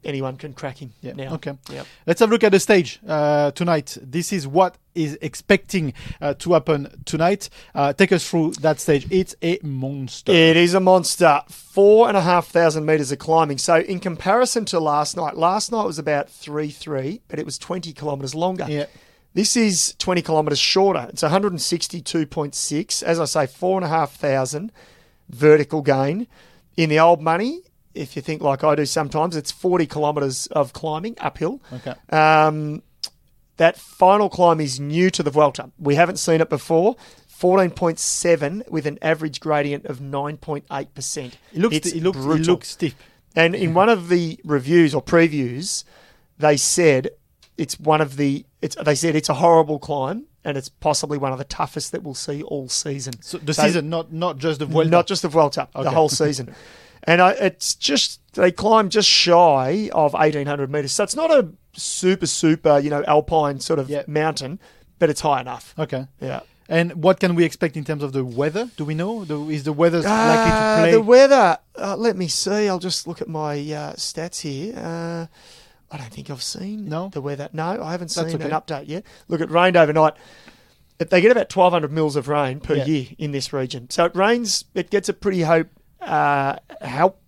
anyone 0.04 0.36
can 0.36 0.52
crack 0.52 0.78
him 0.78 0.92
yeah. 1.00 1.12
now. 1.12 1.34
Okay. 1.34 1.56
Yeah. 1.70 1.84
Let's 2.06 2.20
have 2.20 2.30
a 2.30 2.32
look 2.32 2.44
at 2.44 2.52
the 2.52 2.60
stage 2.60 3.00
uh, 3.06 3.50
tonight. 3.52 3.96
This 4.00 4.32
is 4.32 4.46
what 4.46 4.76
is 4.94 5.18
expecting 5.20 5.92
uh, 6.20 6.34
to 6.34 6.54
happen 6.54 7.02
tonight. 7.04 7.48
Uh, 7.74 7.92
take 7.92 8.12
us 8.12 8.28
through 8.28 8.52
that 8.60 8.80
stage. 8.80 9.06
It's 9.10 9.34
a 9.42 9.58
monster. 9.62 10.32
It 10.32 10.56
is 10.56 10.74
a 10.74 10.80
monster. 10.80 11.42
Four 11.48 12.08
and 12.08 12.16
a 12.16 12.22
half 12.22 12.48
thousand 12.48 12.86
meters 12.86 13.12
of 13.12 13.18
climbing. 13.18 13.58
So 13.58 13.80
in 13.80 14.00
comparison 14.00 14.64
to 14.66 14.80
last 14.80 15.16
night, 15.16 15.36
last 15.36 15.70
night 15.70 15.84
was 15.84 15.98
about 15.98 16.30
three 16.30 16.70
three, 16.70 17.20
but 17.28 17.38
it 17.38 17.44
was 17.44 17.58
twenty 17.58 17.92
kilometers 17.92 18.34
longer. 18.34 18.66
Yeah. 18.68 18.86
This 19.34 19.56
is 19.56 19.94
20 19.98 20.22
kilometres 20.22 20.58
shorter. 20.58 21.06
It's 21.10 21.22
162.6. 21.22 23.02
As 23.04 23.20
I 23.20 23.24
say, 23.26 23.46
4,500 23.46 24.72
vertical 25.28 25.82
gain. 25.82 26.26
In 26.76 26.90
the 26.90 27.00
old 27.00 27.20
money, 27.20 27.62
if 27.94 28.14
you 28.16 28.22
think 28.22 28.40
like 28.42 28.62
I 28.62 28.74
do 28.74 28.86
sometimes, 28.86 29.34
it's 29.36 29.50
40 29.50 29.86
kilometres 29.86 30.46
of 30.48 30.72
climbing 30.72 31.16
uphill. 31.20 31.60
Okay. 31.72 31.94
Um, 32.10 32.82
that 33.56 33.76
final 33.76 34.28
climb 34.28 34.60
is 34.60 34.78
new 34.78 35.10
to 35.10 35.22
the 35.22 35.30
Vuelta. 35.30 35.70
We 35.78 35.96
haven't 35.96 36.18
seen 36.18 36.40
it 36.40 36.48
before. 36.48 36.94
14.7 37.40 38.68
with 38.70 38.86
an 38.86 38.98
average 39.02 39.40
gradient 39.40 39.86
of 39.86 39.98
9.8%. 40.00 41.24
It 41.26 41.34
looks. 41.54 41.76
It's 41.76 41.92
It 41.92 42.02
looks. 42.02 42.18
It 42.18 42.22
brutal. 42.22 42.54
looks 42.54 42.68
stiff. 42.68 42.94
And 43.36 43.54
in 43.54 43.74
one 43.74 43.88
of 43.88 44.08
the 44.08 44.40
reviews 44.44 44.94
or 44.94 45.02
previews, 45.02 45.84
they 46.38 46.56
said 46.56 47.10
it's 47.56 47.78
one 47.78 48.00
of 48.00 48.16
the. 48.16 48.44
It's 48.62 48.76
they 48.76 48.94
said 48.94 49.14
it's 49.14 49.28
a 49.28 49.34
horrible 49.34 49.78
climb 49.78 50.24
and 50.48 50.56
it's 50.56 50.68
possibly 50.68 51.18
one 51.18 51.30
of 51.32 51.38
the 51.38 51.44
toughest 51.44 51.92
that 51.92 52.02
we'll 52.02 52.14
see 52.14 52.42
all 52.42 52.68
season. 52.68 53.12
So 53.20 53.38
the 53.38 53.54
So- 53.54 53.64
season, 53.64 53.88
not 53.90 54.12
not 54.12 54.38
just 54.38 54.58
the 54.58 54.66
Vuelta. 54.66 54.90
not 54.90 55.06
just 55.06 55.22
the 55.22 55.28
Vuelta, 55.28 55.68
Okay. 55.74 55.84
the 55.84 55.90
whole 55.90 56.08
season. 56.08 56.54
And 57.04 57.22
I, 57.22 57.30
it's 57.30 57.74
just 57.76 58.20
they 58.34 58.50
climb 58.50 58.90
just 58.90 59.08
shy 59.08 59.88
of 59.92 60.14
eighteen 60.18 60.46
hundred 60.48 60.70
meters, 60.70 60.92
so 60.92 61.04
it's 61.04 61.14
not 61.16 61.30
a 61.30 61.48
super 61.74 62.26
super 62.26 62.78
you 62.80 62.90
know 62.90 63.04
alpine 63.06 63.60
sort 63.60 63.78
of 63.78 63.88
Yeah. 63.88 64.02
mountain, 64.08 64.58
but 64.98 65.08
it's 65.08 65.20
high 65.20 65.40
enough. 65.40 65.74
Okay. 65.78 66.06
Yeah. 66.20 66.40
And 66.68 67.02
what 67.02 67.18
can 67.20 67.34
we 67.36 67.44
expect 67.44 67.76
in 67.76 67.84
terms 67.84 68.02
of 68.02 68.12
the 68.12 68.24
weather? 68.24 68.68
Do 68.76 68.84
we 68.84 68.94
know? 68.94 69.24
The, 69.24 69.38
is 69.48 69.62
the 69.62 69.72
weather 69.72 70.00
likely 70.02 70.50
to 70.50 70.56
Uh, 70.56 70.76
play? 70.80 70.90
The 70.90 71.00
weather. 71.00 71.58
Uh, 71.78 71.96
let 71.96 72.14
me 72.16 72.28
see. 72.28 72.68
I'll 72.68 72.80
just 72.90 73.06
look 73.06 73.22
at 73.22 73.28
my 73.28 73.52
uh, 73.54 73.92
stats 73.94 74.40
here. 74.40 74.74
I 75.90 75.96
don't 75.96 76.10
think 76.12 76.28
I've 76.30 76.42
seen 76.42 76.88
No? 76.88 77.08
the 77.08 77.20
weather. 77.22 77.48
No, 77.52 77.82
I 77.82 77.92
haven't 77.92 78.12
That's 78.14 78.30
seen 78.32 78.42
an 78.42 78.50
update 78.50 78.88
yet. 78.88 79.04
Look, 79.28 79.40
it 79.40 79.50
rained 79.50 79.76
overnight. 79.76 80.14
They 80.98 81.20
get 81.20 81.30
about 81.30 81.54
1,200 81.54 81.92
mils 81.92 82.16
of 82.16 82.28
rain 82.28 82.60
per 82.60 82.74
Yeah. 82.74 82.84
year 82.84 83.06
in 83.18 83.30
this 83.32 83.52
region. 83.52 83.88
So 83.88 84.04
it 84.04 84.14
rains. 84.16 84.64
It 84.74 84.90
gets 84.90 85.08
a 85.08 85.12
pretty 85.14 85.42
hope. 85.42 85.68
Uh, 86.00 86.56
help. 86.80 87.20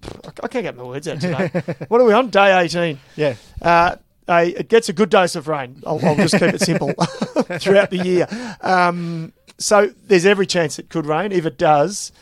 I 0.42 0.48
can't 0.48 0.64
get 0.64 0.76
my 0.76 0.82
words 0.84 1.08
out 1.08 1.20
today. 1.20 1.48
what 1.88 2.00
are 2.00 2.04
we 2.04 2.12
on? 2.12 2.30
Day 2.30 2.58
18. 2.60 2.98
yeah. 3.16 3.34
Uh, 3.62 3.96
it 4.28 4.68
gets 4.68 4.88
a 4.88 4.92
good 4.92 5.10
dose 5.10 5.34
of 5.36 5.48
rain. 5.48 5.82
I'll, 5.86 5.98
I'll 6.04 6.14
just 6.16 6.34
keep 6.34 6.42
it 6.54 6.60
simple 6.60 6.92
throughout 7.58 7.90
the 7.90 7.98
year. 8.04 8.28
Um, 8.60 9.32
so 9.58 9.92
there's 10.06 10.24
every 10.26 10.46
chance 10.46 10.78
it 10.78 10.88
could 10.88 11.06
rain. 11.06 11.32
If 11.32 11.46
it 11.46 11.58
does, 11.58 12.12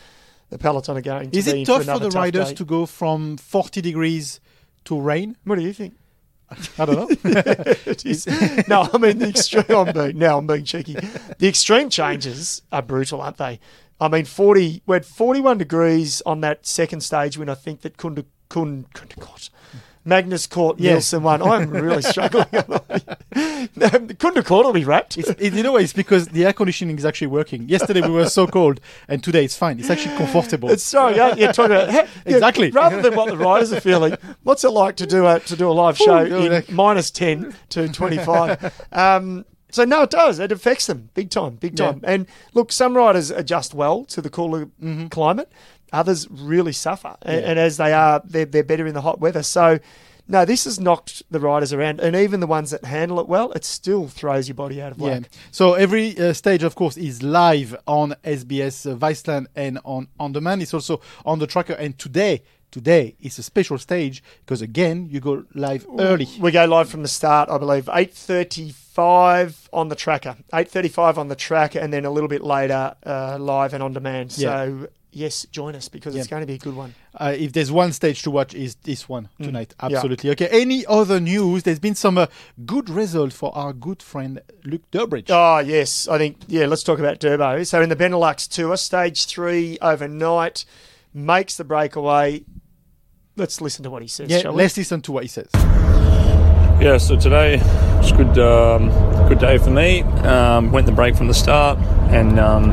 the 0.49 0.57
peloton 0.57 0.97
are 0.97 1.01
going 1.01 1.29
to 1.31 1.37
Is 1.37 1.47
it 1.47 1.65
tough 1.65 1.77
for 1.77 1.83
another 1.83 2.09
the 2.09 2.17
riders 2.17 2.49
day. 2.49 2.55
to 2.55 2.65
go 2.65 2.85
from 2.87 3.37
40 3.37 3.81
degrees 3.81 4.39
to 4.85 4.99
rain? 4.99 5.35
What 5.43 5.57
do 5.57 5.61
you 5.61 5.73
think? 5.73 5.95
I 6.77 6.85
don't 6.85 6.95
know. 6.95 7.07
No, 8.67 8.89
I 8.91 8.97
mean 8.97 9.19
the 9.19 9.29
extreme. 9.29 9.65
I'm 9.69 9.93
being 9.93 10.17
now. 10.17 10.37
I'm 10.37 10.47
being 10.47 10.63
cheeky. 10.63 10.93
The 11.37 11.47
extreme 11.47 11.89
changes 11.89 12.61
are 12.71 12.81
brutal, 12.81 13.21
aren't 13.21 13.37
they? 13.37 13.59
I 14.01 14.07
mean, 14.07 14.25
40, 14.25 14.83
we 14.85 14.93
had 14.95 15.05
41 15.05 15.57
degrees 15.57 16.21
on 16.25 16.41
that 16.41 16.65
second 16.65 17.01
stage 17.01 17.37
when 17.37 17.49
I 17.49 17.55
think 17.55 17.81
that 17.81 17.97
Kunda, 17.97 18.25
Kun, 18.49 18.85
Kunda, 18.95 19.49
Magnus 20.05 20.47
Cort 20.47 20.79
Yeah. 20.79 20.93
Nielsen 20.93 21.21
one. 21.21 21.41
I'm 21.43 21.69
really 21.69 22.01
struggling. 22.01 22.45
Kunda 23.35 24.43
Court 24.43 24.65
will 24.65 24.73
be 24.73 24.83
wrapped. 24.83 25.17
It's, 25.19 25.29
it, 25.29 25.53
you 25.53 25.61
know, 25.61 25.77
it's 25.77 25.93
because 25.93 26.29
the 26.29 26.45
air 26.45 26.53
conditioning 26.53 26.97
is 26.97 27.05
actually 27.05 27.27
working. 27.27 27.69
Yesterday 27.69 28.01
we 28.01 28.09
were 28.09 28.27
so 28.27 28.47
cold, 28.47 28.79
and 29.07 29.23
today 29.23 29.45
it's 29.45 29.55
fine. 29.55 29.79
It's 29.79 29.89
actually 29.91 30.15
comfortable. 30.17 30.71
It's 30.71 30.83
so 30.83 31.09
yeah, 31.09 31.35
you're 31.35 31.53
talking 31.53 31.75
about 31.75 31.93
yeah, 31.93 32.07
Exactly. 32.25 32.71
rather 32.71 33.01
than 33.03 33.15
what 33.15 33.29
the 33.29 33.37
riders 33.37 33.71
are 33.71 33.81
feeling. 33.81 34.15
What's 34.43 34.63
it 34.63 34.69
like 34.71 34.95
to 34.97 35.05
do 35.05 35.27
a 35.27 35.39
to 35.41 35.55
do 35.55 35.69
a 35.69 35.73
live 35.73 35.97
show 35.97 36.19
Ooh, 36.25 36.45
in 36.45 36.51
like- 36.53 36.71
minus 36.71 37.11
ten 37.11 37.53
to 37.69 37.87
twenty 37.89 38.17
five? 38.17 38.73
um, 38.91 39.45
so 39.71 39.85
no, 39.85 40.01
it 40.01 40.09
does. 40.09 40.39
It 40.39 40.51
affects 40.51 40.87
them 40.87 41.11
big 41.13 41.29
time, 41.29 41.55
big 41.57 41.77
Yeah. 41.77 41.91
time. 41.91 42.01
And 42.03 42.25
look, 42.55 42.71
some 42.71 42.97
riders 42.97 43.29
adjust 43.29 43.75
well 43.75 44.05
to 44.05 44.21
the 44.21 44.29
cooler 44.31 44.69
climate. 45.11 45.51
Others 45.93 46.27
really 46.29 46.73
suffer, 46.73 47.15
and. 47.21 47.41
Yeah. 47.41 47.49
and 47.49 47.59
as 47.59 47.77
they 47.77 47.93
are, 47.93 48.21
they're, 48.25 48.45
they're 48.45 48.63
better 48.63 48.87
in 48.87 48.93
the 48.93 49.01
hot 49.01 49.19
weather. 49.19 49.43
So. 49.43 49.79
No, 50.31 50.45
this 50.45 50.65
has 50.65 50.79
knocked 50.79 51.23
the 51.31 51.39
riders 51.39 51.73
around, 51.73 51.99
and 51.99 52.15
even 52.15 52.39
the 52.39 52.45
ones 52.45 52.69
that 52.69 52.85
handle 52.85 53.19
it 53.19 53.27
well, 53.27 53.51
it 53.53 53.65
still 53.65 54.07
throws 54.07 54.47
your 54.47 54.53
body 54.53 54.79
out 54.79 54.91
of 54.91 54.99
whack. 54.99 55.21
Yeah. 55.23 55.39
So 55.49 55.73
every 55.73 56.15
uh, 56.19 56.33
stage, 56.33 56.61
of 56.61 56.75
course, 56.75 56.97
is 56.97 57.23
live 57.23 57.75
on 57.87 58.13
SBS 58.23 58.85
uh, 58.85 58.95
Viceland 58.95 59.47
and 59.55 59.79
on 59.83 60.07
on 60.19 60.31
demand. 60.31 60.61
It's 60.61 60.71
also 60.75 61.01
on 61.25 61.39
the 61.39 61.47
tracker. 61.47 61.73
And 61.73 61.97
today, 61.97 62.43
today 62.69 63.15
is 63.19 63.39
a 63.39 63.43
special 63.43 63.79
stage 63.79 64.21
because 64.45 64.61
again, 64.61 65.07
you 65.09 65.19
go 65.19 65.45
live 65.55 65.87
early. 65.97 66.27
We 66.39 66.51
go 66.51 66.65
live 66.65 66.89
from 66.89 67.01
the 67.01 67.07
start, 67.07 67.49
I 67.49 67.57
believe, 67.57 67.89
eight 67.91 68.13
thirty-five 68.13 69.69
on 69.73 69.89
the 69.89 69.95
tracker, 69.95 70.37
eight 70.53 70.69
thirty-five 70.69 71.17
on 71.17 71.29
the 71.29 71.35
tracker, 71.35 71.79
and 71.79 71.91
then 71.91 72.05
a 72.05 72.11
little 72.11 72.29
bit 72.29 72.43
later, 72.43 72.93
uh, 73.03 73.37
live 73.39 73.73
and 73.73 73.81
on 73.81 73.93
demand. 73.93 74.37
Yeah. 74.37 74.65
So 74.65 74.87
yes, 75.11 75.45
join 75.51 75.75
us 75.75 75.89
because 75.89 76.15
it's 76.15 76.27
going 76.27 76.41
to 76.41 76.47
be 76.47 76.53
a 76.55 76.57
good 76.57 76.75
one. 76.75 76.93
Uh, 77.15 77.33
if 77.37 77.53
there's 77.53 77.71
one 77.71 77.91
stage 77.93 78.21
to 78.23 78.31
watch, 78.31 78.53
is 78.53 78.75
this 78.83 79.07
one 79.09 79.29
Mm. 79.39 79.45
tonight. 79.45 79.75
Yeah. 79.79 79.95
Absolutely. 79.97 80.29
Okay. 80.31 80.47
Any 80.51 80.85
other 80.85 81.19
news? 81.19 81.63
There's 81.63 81.79
been 81.79 81.95
some 81.95 82.17
uh, 82.17 82.27
good 82.65 82.89
result 82.89 83.33
for 83.33 83.55
our 83.57 83.73
good 83.73 84.01
friend 84.03 84.41
Luke 84.63 84.89
Durbridge. 84.91 85.29
Oh 85.29 85.59
yes, 85.59 86.07
I 86.07 86.17
think 86.17 86.37
yeah. 86.47 86.65
Let's 86.65 86.83
talk 86.83 86.99
about 86.99 87.19
Durbo. 87.19 87.65
So 87.65 87.81
in 87.81 87.89
the 87.89 87.95
Benelux 87.95 88.47
Tour, 88.47 88.77
stage 88.77 89.25
three 89.25 89.77
overnight, 89.81 90.65
makes 91.13 91.57
the 91.57 91.63
breakaway. 91.63 92.43
Let's 93.35 93.61
listen 93.61 93.83
to 93.83 93.89
what 93.89 94.01
he 94.01 94.07
says. 94.07 94.29
yeah. 94.29 94.39
shall? 94.39 94.53
Let's 94.53 94.75
listen 94.77 95.01
to 95.03 95.11
what 95.11 95.23
he 95.23 95.29
says. 95.29 95.49
Yeah, 96.81 96.97
so 96.97 97.17
today 97.17 97.57
was 97.97 98.11
a 98.11 98.15
good, 98.15 98.39
um, 98.39 98.89
good 99.27 99.39
day 99.39 99.57
for 99.57 99.69
me. 99.69 100.01
Um, 100.01 100.71
went 100.71 100.85
the 100.85 100.93
break 100.93 101.13
from 101.15 101.27
the 101.27 101.33
start, 101.33 101.77
and 102.09 102.39
um, 102.39 102.71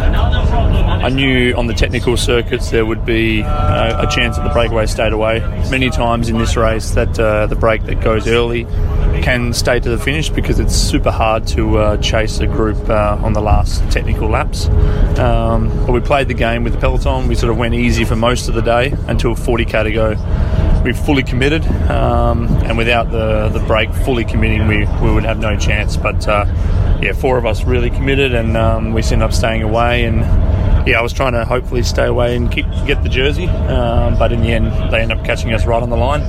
I 1.03 1.09
knew 1.09 1.55
on 1.55 1.67
the 1.67 1.75
technical 1.75 2.17
circuits 2.17 2.71
there 2.71 2.85
would 2.85 3.05
be 3.05 3.43
uh, 3.43 4.07
a 4.07 4.11
chance 4.11 4.37
that 4.37 4.45
the 4.45 4.53
breakaway 4.53 4.87
stayed 4.87 5.13
away. 5.13 5.41
Many 5.71 5.91
times 5.91 6.29
in 6.29 6.39
this 6.39 6.57
race, 6.57 6.91
that 6.93 7.19
uh, 7.19 7.47
the 7.47 7.57
break 7.57 7.85
that 7.85 8.01
goes 8.01 8.27
early 8.27 8.65
can 9.23 9.53
stay 9.53 9.81
to 9.81 9.89
the 9.89 9.99
finish 9.99 10.29
because 10.29 10.59
it's 10.59 10.75
super 10.75 11.11
hard 11.11 11.47
to 11.49 11.79
uh, 11.79 11.97
chase 11.99 12.41
a 12.41 12.47
group 12.47 12.89
uh, 12.89 13.19
on 13.23 13.33
the 13.33 13.41
last 13.41 13.89
technical 13.91 14.29
laps. 14.29 14.69
Um, 15.19 15.69
but 15.87 15.93
we 15.93 16.01
played 16.01 16.29
the 16.29 16.35
game 16.35 16.65
with 16.65 16.73
the 16.73 16.79
peloton. 16.81 17.29
We 17.29 17.35
sort 17.35 17.51
of 17.51 17.59
went 17.59 17.75
easy 17.75 18.05
for 18.05 18.17
most 18.17 18.49
of 18.49 18.55
the 18.55 18.63
day 18.63 18.95
until 19.07 19.35
40k 19.35 19.85
to 19.85 19.93
go 19.93 20.15
we 20.87 20.93
fully 20.93 21.25
committed, 21.25 21.67
um, 21.91 22.47
and 22.65 22.79
without 22.79 23.11
the 23.11 23.49
the 23.49 23.59
break 23.67 23.93
fully 23.93 24.25
committing, 24.25 24.69
we, 24.69 24.87
we 25.03 25.13
would 25.13 25.25
have 25.25 25.39
no 25.41 25.57
chance. 25.59 25.97
But 25.97 26.29
uh, 26.29 26.47
yeah, 27.03 27.13
four 27.13 27.39
of 27.39 27.45
us 27.45 27.65
really 27.65 27.91
committed, 27.91 28.33
and 28.33 28.57
um, 28.57 28.93
we 28.93 29.03
ended 29.03 29.23
up 29.23 29.33
staying 29.33 29.63
away. 29.63 30.05
And 30.05 30.21
yeah, 30.87 30.99
I 30.99 31.03
was 31.03 31.13
trying 31.13 31.33
to 31.33 31.45
hopefully 31.45 31.83
stay 31.83 32.07
away 32.07 32.37
and 32.37 32.51
keep 32.51 32.67
get 32.87 33.03
the 33.03 33.09
jersey, 33.09 33.47
um, 33.47 34.19
but 34.19 34.33
in 34.33 34.41
the 34.41 34.53
end, 34.53 34.67
they 34.93 35.01
end 35.01 35.13
up 35.13 35.25
catching 35.25 35.53
us 35.53 35.67
right 35.67 35.83
on 35.83 35.91
the 35.91 35.97
line. 35.97 36.21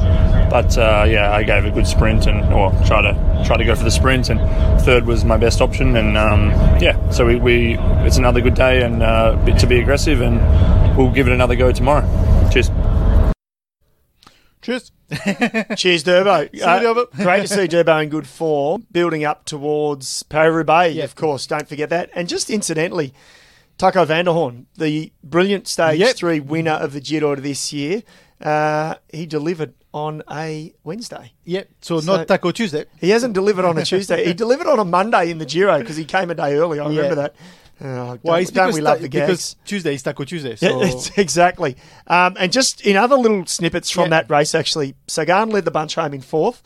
But 0.50 0.78
uh, 0.78 1.06
yeah, 1.08 1.32
I 1.32 1.44
gave 1.44 1.66
a 1.66 1.72
good 1.72 1.86
sprint 1.88 2.26
and 2.26 2.52
or 2.54 2.72
try 2.86 3.02
to 3.02 3.44
try 3.46 3.58
to 3.58 3.64
go 3.66 3.76
for 3.76 3.84
the 3.84 3.92
sprint, 3.92 4.30
and 4.30 4.40
third 4.82 5.06
was 5.06 5.24
my 5.26 5.38
best 5.38 5.62
option. 5.62 5.96
And 5.96 6.18
um, 6.18 6.50
yeah, 6.82 7.10
so 7.12 7.26
we, 7.26 7.36
we 7.36 7.78
it's 8.06 8.18
another 8.18 8.42
good 8.42 8.56
day 8.56 8.84
and 8.84 9.04
uh, 9.04 9.36
to 9.58 9.68
be 9.68 9.80
aggressive, 9.80 10.22
and 10.22 10.38
we'll 10.98 11.12
give 11.12 11.28
it 11.28 11.34
another 11.34 11.56
go 11.56 11.72
tomorrow. 11.72 12.06
Cheers. 12.52 12.72
Cheers. 14.62 14.92
Cheers, 15.78 16.04
Durbo. 16.04 16.50
See 16.52 16.58
you, 16.58 16.66
Durbo. 16.66 17.12
great 17.24 17.42
to 17.44 17.48
see 17.48 17.68
Durbo 17.68 18.04
in 18.04 18.10
good 18.10 18.28
form, 18.28 18.86
building 18.92 19.24
up 19.24 19.46
towards 19.46 20.24
Paris-Roubaix, 20.24 20.96
Yeah. 20.96 21.04
of 21.06 21.16
course. 21.16 21.48
Don't 21.48 21.68
forget 21.70 21.90
that. 21.90 22.10
And 22.14 22.28
just 22.28 22.50
incidentally, 22.50 23.14
Taco 23.78 24.06
van 24.06 24.26
der 24.26 24.32
Hoorn, 24.32 24.66
the 24.78 25.12
brilliant 25.24 25.68
stage 25.68 26.00
Yep. 26.00 26.16
three 26.16 26.40
winner 26.40 26.72
of 26.72 26.94
the 26.94 27.00
Giro 27.02 27.36
this 27.36 27.72
year, 27.72 28.02
uh, 28.42 28.96
he 29.12 29.26
delivered 29.26 29.74
on 29.94 30.24
a 30.32 30.74
Wednesday. 30.84 31.34
Yep, 31.46 31.70
So, 31.82 32.00
So- 32.00 32.18
not 32.18 32.28
Taco 32.28 32.52
Tuesday. 32.52 32.86
He 33.00 33.10
hasn't 33.12 33.34
delivered 33.34 33.66
on 33.66 33.78
a 33.78 33.86
Tuesday. 33.86 34.26
he 34.26 34.34
delivered 34.46 34.68
on 34.68 34.80
a 34.80 34.86
Monday 34.86 35.30
in 35.32 35.38
the 35.38 35.46
Giro 35.46 35.80
because 35.80 35.96
he 35.98 36.06
came 36.06 36.30
a 36.32 36.36
day 36.36 36.56
early. 36.56 36.80
I 36.80 36.88
remember 36.88 37.10
Yeah. 37.10 37.16
that. 37.16 37.36
Oh, 37.80 37.86
Well, 37.86 38.18
don't, 38.24 38.42
it's 38.42 38.50
don't 38.52 38.74
we 38.74 38.82
love 38.82 39.02
the 39.02 39.08
gags? 39.08 39.26
because 39.28 39.56
Tuesday 39.66 39.94
is 39.94 40.02
Taco 40.02 40.24
Tuesday. 40.24 40.58
Yeah, 40.60 40.70
So 40.70 40.82
it's 40.82 41.12
exactly. 41.18 41.78
Um, 42.08 42.36
and 42.40 42.52
just 42.52 42.82
in 42.82 42.96
other 42.98 43.16
little 43.16 43.46
snippets 43.46 43.92
from 43.92 44.06
Yeah. 44.06 44.10
that 44.22 44.32
race, 44.32 44.56
actually, 44.56 44.96
Sagan 45.08 45.52
led 45.52 45.66
the 45.66 45.70
bunch 45.72 45.94
home 45.94 46.14
in 46.16 46.22
fourth. 46.22 46.64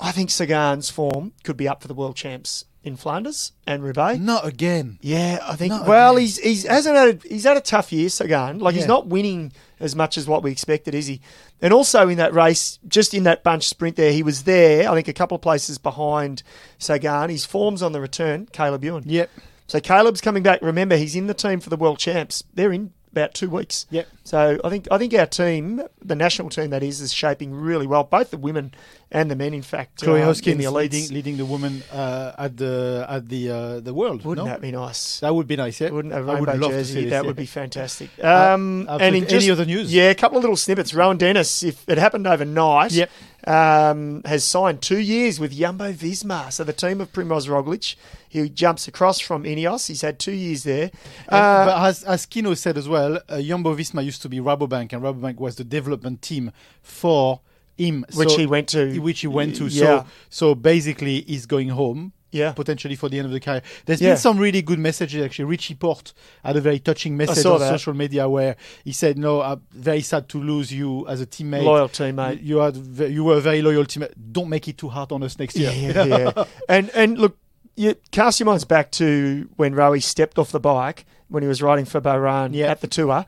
I 0.00 0.12
think 0.12 0.30
Sagan's 0.30 0.88
form 0.88 1.32
could 1.44 1.58
be 1.58 1.68
up 1.68 1.82
for 1.82 1.88
the 1.88 1.94
world 1.94 2.16
champs 2.16 2.64
in 2.84 2.96
Flanders 2.96 3.52
and 3.66 3.82
Roubaix. 3.82 4.18
not 4.20 4.46
again. 4.46 4.98
Yeah, 5.00 5.40
I 5.42 5.56
think. 5.56 5.72
Not 5.72 5.88
well, 5.88 6.12
again. 6.12 6.20
he's 6.20 6.38
he's 6.38 6.62
hasn't 6.64 6.94
had 6.94 7.08
a, 7.08 7.28
he's 7.28 7.44
had 7.44 7.56
a 7.56 7.60
tough 7.60 7.92
year, 7.92 8.08
Sagan. 8.08 8.58
Like 8.58 8.74
he's 8.74 8.86
not 8.86 9.06
winning 9.06 9.52
as 9.80 9.96
much 9.96 10.16
as 10.16 10.28
what 10.28 10.42
we 10.42 10.52
expected, 10.52 10.94
is 10.94 11.06
he? 11.06 11.20
And 11.60 11.72
also 11.72 12.08
in 12.08 12.18
that 12.18 12.34
race, 12.34 12.78
just 12.86 13.14
in 13.14 13.24
that 13.24 13.42
bunch 13.42 13.66
sprint 13.66 13.96
there, 13.96 14.12
he 14.12 14.22
was 14.22 14.44
there. 14.44 14.88
I 14.88 14.94
think 14.94 15.08
a 15.08 15.12
couple 15.12 15.34
of 15.34 15.40
places 15.42 15.78
behind 15.78 16.42
Sagan. 16.78 17.30
His 17.30 17.46
form's 17.46 17.82
on 17.82 17.92
the 17.92 18.00
return. 18.00 18.46
Caleb 18.52 18.84
Ewan. 18.84 19.04
Yep. 19.06 19.30
So 19.66 19.80
Caleb's 19.80 20.20
coming 20.20 20.42
back. 20.42 20.60
Remember, 20.60 20.96
he's 20.96 21.16
in 21.16 21.26
the 21.26 21.34
team 21.34 21.60
for 21.60 21.70
the 21.70 21.76
World 21.76 21.98
Champs. 21.98 22.44
They're 22.52 22.72
in 22.72 22.92
about 23.16 23.34
two 23.34 23.48
weeks. 23.48 23.86
Yep. 23.90 24.08
So 24.24 24.58
I 24.64 24.68
think 24.70 24.88
I 24.90 24.98
think 24.98 25.14
our 25.14 25.26
team, 25.26 25.82
the 26.02 26.14
national 26.14 26.48
team 26.50 26.70
that 26.70 26.82
is, 26.82 27.00
is 27.00 27.12
shaping 27.12 27.52
really 27.54 27.86
well. 27.86 28.04
Both 28.04 28.30
the 28.30 28.38
women 28.38 28.72
and 29.10 29.30
the 29.30 29.36
men, 29.36 29.54
in 29.54 29.62
fact. 29.62 30.02
Chloe 30.02 30.16
um, 30.16 30.20
in 30.22 30.26
Hoskins 30.26 30.64
the 30.64 30.70
leading, 30.70 31.08
leading 31.10 31.36
the 31.36 31.44
women 31.44 31.82
uh, 31.92 32.32
at 32.38 32.56
the 32.56 33.06
at 33.08 33.28
the 33.28 33.50
uh, 33.50 33.80
the 33.80 33.94
world. 33.94 34.24
Wouldn't 34.24 34.46
no? 34.46 34.52
that 34.52 34.60
be 34.60 34.72
nice? 34.72 35.20
That 35.20 35.34
would 35.34 35.46
be 35.46 35.56
nice. 35.56 35.80
Yeah. 35.80 35.90
Wouldn't 35.90 36.14
a 36.14 36.16
I 36.16 36.40
would 36.40 36.48
rainbow 36.48 36.68
to 36.68 36.74
jersey? 36.74 37.02
this, 37.02 37.10
that 37.10 37.22
yeah. 37.22 37.26
would 37.26 37.36
be 37.36 37.46
fantastic. 37.46 38.10
Uh, 38.22 38.54
Um, 38.54 38.80
and 38.80 38.88
absolutely. 38.88 39.06
in 39.18 39.24
Any 39.24 39.26
just, 39.26 39.50
other 39.50 39.64
news? 39.66 39.94
Yeah, 39.94 40.10
a 40.10 40.14
couple 40.14 40.38
of 40.38 40.42
little 40.44 40.56
snippets. 40.56 40.94
Rohan 40.94 41.18
Dennis, 41.18 41.62
if 41.62 41.88
it 41.88 41.98
happened 41.98 42.26
overnight, 42.26 42.92
Yep. 42.92 43.10
Um, 43.46 44.22
has 44.24 44.42
signed 44.42 44.80
two 44.80 44.98
years 44.98 45.38
with 45.38 45.52
Jumbo 45.52 45.92
Visma. 45.92 46.50
So 46.50 46.64
the 46.64 46.72
team 46.72 47.02
of 47.02 47.12
Primoz 47.12 47.46
Roglic, 47.46 47.94
he 48.26 48.48
jumps 48.48 48.88
across 48.88 49.20
from 49.20 49.44
Ineos. 49.44 49.86
He's 49.88 50.00
had 50.00 50.18
two 50.18 50.32
years 50.32 50.62
there. 50.64 50.90
Uh, 51.28 51.66
but 51.66 51.86
as, 51.88 52.04
as 52.04 52.24
Keno 52.24 52.54
said 52.54 52.78
as 52.78 52.88
well, 52.88 53.20
uh, 53.28 53.42
Jumbo 53.42 53.76
Visma 53.76 54.02
used 54.02 54.22
to 54.22 54.30
be 54.30 54.38
Rabobank, 54.38 54.94
and 54.94 55.02
Rabobank 55.02 55.36
was 55.36 55.56
the 55.56 55.64
development 55.64 56.22
team 56.22 56.52
for 56.80 57.40
him, 57.76 58.06
Which 58.14 58.30
So- 58.30 58.38
he 58.38 58.46
went 58.46 58.68
to. 58.70 58.98
Which 59.00 59.20
he 59.20 59.26
went 59.26 59.56
to. 59.56 59.66
Yeah. 59.66 60.04
So, 60.04 60.06
so 60.30 60.54
basically, 60.54 61.20
he's 61.22 61.44
going 61.44 61.68
home. 61.68 62.13
Yeah. 62.40 62.52
potentially 62.52 62.96
for 62.96 63.08
the 63.08 63.18
end 63.18 63.26
of 63.26 63.32
the 63.32 63.40
career. 63.40 63.62
There's 63.86 64.00
Yeah. 64.00 64.10
been 64.10 64.16
some 64.18 64.38
really 64.38 64.60
good 64.62 64.78
messages 64.78 65.24
actually. 65.24 65.46
Richie 65.46 65.74
Porte 65.74 66.12
had 66.44 66.56
a 66.56 66.60
very 66.60 66.80
touching 66.88 67.16
message 67.16 67.46
on 67.46 67.60
that. 67.60 67.70
social 67.70 67.94
media 67.94 68.28
where 68.28 68.56
he 68.84 68.92
said, 68.92 69.16
"No, 69.18 69.40
I'm 69.40 69.62
very 69.72 70.02
sad 70.02 70.28
to 70.30 70.38
lose 70.52 70.72
you 70.72 71.06
as 71.08 71.20
a 71.20 71.26
teammate. 71.26 71.64
Loyal 71.64 71.88
teammate. 71.88 72.38
You 72.42 72.56
had 72.58 72.76
you 73.18 73.22
were 73.24 73.36
a 73.36 73.40
very 73.40 73.62
loyal 73.62 73.84
teammate. 73.84 74.12
Don't 74.32 74.48
make 74.48 74.66
it 74.68 74.76
too 74.78 74.88
hard 74.88 75.12
on 75.12 75.22
us 75.22 75.38
next 75.38 75.56
year." 75.56 75.70
Yeah, 75.72 76.04
yeah, 76.04 76.44
and 76.68 76.90
and 76.94 77.18
look, 77.18 77.38
you 77.76 77.94
cast 78.10 78.40
your 78.40 78.46
minds 78.46 78.64
back 78.64 78.90
to 78.92 79.48
when 79.56 79.74
Rowie 79.74 80.02
stepped 80.02 80.38
off 80.38 80.50
the 80.52 80.60
bike 80.60 81.06
when 81.28 81.42
he 81.42 81.48
was 81.48 81.62
riding 81.62 81.84
for 81.84 82.00
Bahrain 82.00 82.50
Yeah. 82.52 82.70
at 82.72 82.80
the 82.80 82.86
tour, 82.86 83.24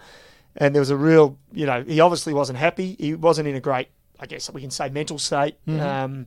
and 0.57 0.75
there 0.75 0.81
was 0.81 0.90
a 0.90 0.97
real, 0.97 1.37
you 1.53 1.66
know, 1.66 1.83
he 1.87 1.99
obviously 2.01 2.33
wasn't 2.35 2.59
happy. 2.59 2.97
He 2.99 3.14
wasn't 3.14 3.49
in 3.49 3.55
a 3.57 3.61
great, 3.61 3.88
I 4.21 4.27
guess 4.27 4.51
we 4.53 4.61
can 4.61 4.71
say, 4.71 4.88
mental 4.88 5.19
state, 5.19 5.57
Mhm. 5.66 5.81
um, 5.81 6.27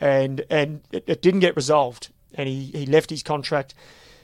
and 0.00 0.44
and 0.48 0.80
it, 0.92 1.04
it 1.06 1.20
didn't 1.22 1.40
get 1.40 1.56
resolved, 1.56 2.08
and 2.34 2.48
he 2.48 2.66
he 2.66 2.86
left 2.86 3.10
his 3.10 3.22
contract. 3.22 3.74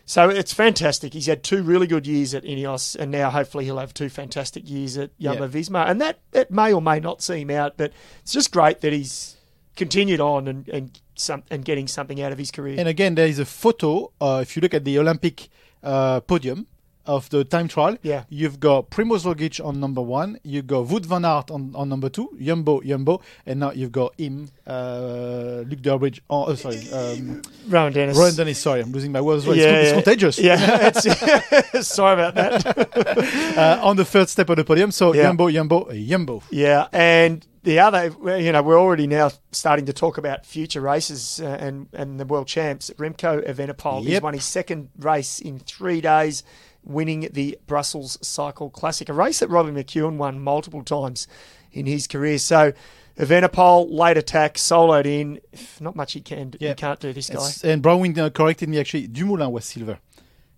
So 0.06 0.28
it's 0.28 0.52
fantastic. 0.52 1.14
He's 1.14 1.26
had 1.26 1.42
two 1.42 1.62
really 1.62 1.86
good 1.86 2.06
years 2.06 2.34
at 2.34 2.44
Ineos, 2.44 2.94
and 2.94 3.10
now 3.10 3.30
hopefully 3.30 3.64
he'll 3.64 3.78
have 3.78 3.94
two 3.94 4.10
fantastic 4.10 4.68
years 4.68 4.98
at 4.98 5.18
Jumbo. 5.18 5.48
Visma. 5.48 5.88
And 5.88 5.98
that, 6.00 6.18
that 6.32 6.50
may 6.50 6.74
or 6.74 6.82
may 6.82 7.00
not 7.00 7.22
see 7.22 7.40
him 7.40 7.50
out, 7.50 7.78
but 7.78 7.90
it's 8.20 8.32
just 8.32 8.52
great 8.52 8.82
that 8.82 8.92
he's 8.92 9.38
continued 9.76 10.20
on 10.20 10.46
and 10.46 10.68
and 10.68 11.00
some 11.14 11.42
and 11.50 11.64
getting 11.64 11.88
something 11.88 12.20
out 12.20 12.32
of 12.32 12.38
his 12.38 12.50
career. 12.50 12.76
And 12.78 12.88
again, 12.88 13.14
there 13.14 13.26
is 13.26 13.38
a 13.38 13.44
photo. 13.44 14.12
Uh, 14.20 14.40
if 14.42 14.56
you 14.56 14.62
look 14.62 14.74
at 14.74 14.84
the 14.84 14.98
Olympic 14.98 15.48
uh, 15.82 16.20
podium, 16.20 16.66
of 17.06 17.28
the 17.30 17.44
time 17.44 17.68
trial. 17.68 17.96
Yeah. 18.02 18.24
You've 18.28 18.60
got 18.60 18.90
Primoz 18.90 19.24
Roglic 19.24 19.64
on 19.64 19.80
number 19.80 20.00
one. 20.00 20.38
You've 20.42 20.66
got 20.66 20.86
Wout 20.86 21.04
van 21.06 21.24
Aert 21.24 21.50
on, 21.50 21.72
on 21.74 21.88
number 21.88 22.08
two. 22.08 22.30
Jumbo, 22.40 22.80
Jumbo, 22.82 23.20
and 23.46 23.60
now 23.60 23.72
you've 23.72 23.92
got 23.92 24.18
him, 24.18 24.48
uh, 24.66 25.62
Luke 25.66 25.80
Durbridge. 25.82 26.20
Oh, 26.30 26.46
oh, 26.46 26.54
sorry, 26.54 26.80
um, 26.92 27.42
Rohan 27.68 27.92
Dennis. 27.92 28.16
Rohan 28.16 28.34
Dennis. 28.34 28.58
Sorry, 28.58 28.80
I'm 28.80 28.92
losing 28.92 29.12
my 29.12 29.20
words. 29.20 29.46
Well, 29.46 29.56
Yeah, 29.56 29.64
it's, 29.76 29.90
it's 29.90 30.04
contagious. 30.04 30.38
Yeah, 30.38 30.92
it's, 30.94 31.88
sorry 31.88 32.14
about 32.22 32.34
that. 32.34 33.56
uh, 33.58 33.80
on 33.86 33.96
the 33.96 34.04
third 34.04 34.28
step 34.28 34.48
of 34.50 34.56
the 34.56 34.64
podium. 34.64 34.90
So 34.90 35.12
Yeah. 35.14 35.24
Jumbo, 35.24 35.50
Jumbo, 35.50 35.92
Jumbo. 35.92 36.42
Yeah, 36.50 36.88
and 36.92 37.46
the 37.62 37.78
other, 37.80 38.14
you 38.38 38.52
know, 38.52 38.62
we're 38.62 38.78
already 38.78 39.06
now 39.06 39.30
starting 39.52 39.86
to 39.86 39.92
talk 39.92 40.18
about 40.18 40.44
future 40.44 40.80
races 40.82 41.40
uh, 41.42 41.46
and 41.60 41.88
and 41.94 42.20
the 42.20 42.24
world 42.26 42.46
champs. 42.46 42.90
Remco 42.98 43.46
Evenepoel 43.48 44.02
has 44.02 44.06
Yep. 44.12 44.22
won 44.22 44.34
his 44.34 44.44
second 44.44 44.90
race 44.98 45.38
in 45.40 45.58
three 45.60 46.00
days, 46.02 46.42
winning 46.84 47.28
the 47.32 47.58
Brussels 47.66 48.18
Cycle 48.22 48.70
Classic, 48.70 49.08
a 49.08 49.12
race 49.12 49.40
that 49.40 49.48
Robbie 49.48 49.70
McEwen 49.72 50.16
won 50.16 50.40
multiple 50.40 50.82
times 50.84 51.26
in 51.72 51.86
his 51.86 52.06
career. 52.06 52.38
So. 52.38 52.72
Evenepoel 53.16 53.92
late 53.92 54.16
attack, 54.16 54.54
soloed 54.54 55.06
in. 55.06 55.38
Not 55.78 55.94
much 55.94 56.14
he 56.14 56.20
can. 56.20 56.50
do. 56.50 56.58
He 56.60 56.74
can't 56.74 56.98
do 56.98 57.12
this 57.12 57.28
guy. 57.28 57.34
It's- 57.36 57.62
and 57.62 57.80
Brownwind 57.80 58.18
uh, 58.18 58.28
corrected 58.30 58.68
me 58.68 58.80
actually. 58.80 59.06
Dumoulin 59.06 59.52
was 59.52 59.64
silver. 59.66 60.00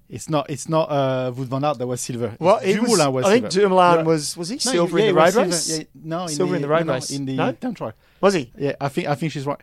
It's 0.09 0.31
not. 0.31 0.49
It's 0.49 0.67
not 0.67 0.89
uh, 0.91 1.33
Wout 1.33 1.49
van 1.49 1.65
Aert 1.65 1.77
that 1.77 1.87
was 1.87 2.01
silver. 2.01 2.35
Well, 2.41 2.57
it 2.65 2.81
was- 2.81 2.93
Dumoulin 2.93 3.13
was. 3.13 3.27
I 3.27 3.33
think 3.41 3.53
silver. 3.53 3.69
Dumoulin 3.69 3.97
Yeah. 3.99 4.03
was- 4.05 4.37
was 4.39 4.49
he 4.49 4.55
No, 4.55 4.59
silver 4.61 4.99
in 5.01 5.07
the 5.09 5.13
road 5.15 5.33
silver. 5.33 5.47
race? 5.51 5.79
Yeah, 5.79 5.85
no, 6.03 6.23
in 6.23 6.29
Silver 6.31 6.51
the, 6.53 6.57
in 6.57 6.63
the 6.63 6.69
road 6.69 6.87
no, 6.87 6.93
race. 6.95 7.11
in 7.11 7.25
the 7.27 7.35
No? 7.37 7.53
time 7.53 7.75
trial. 7.75 7.93
Was 8.23 8.33
he? 8.33 8.51
Yeah, 8.57 8.73
I 8.81 8.89
think. 8.89 9.07
I 9.09 9.15
think 9.17 9.33
she's 9.33 9.45
right. 9.45 9.61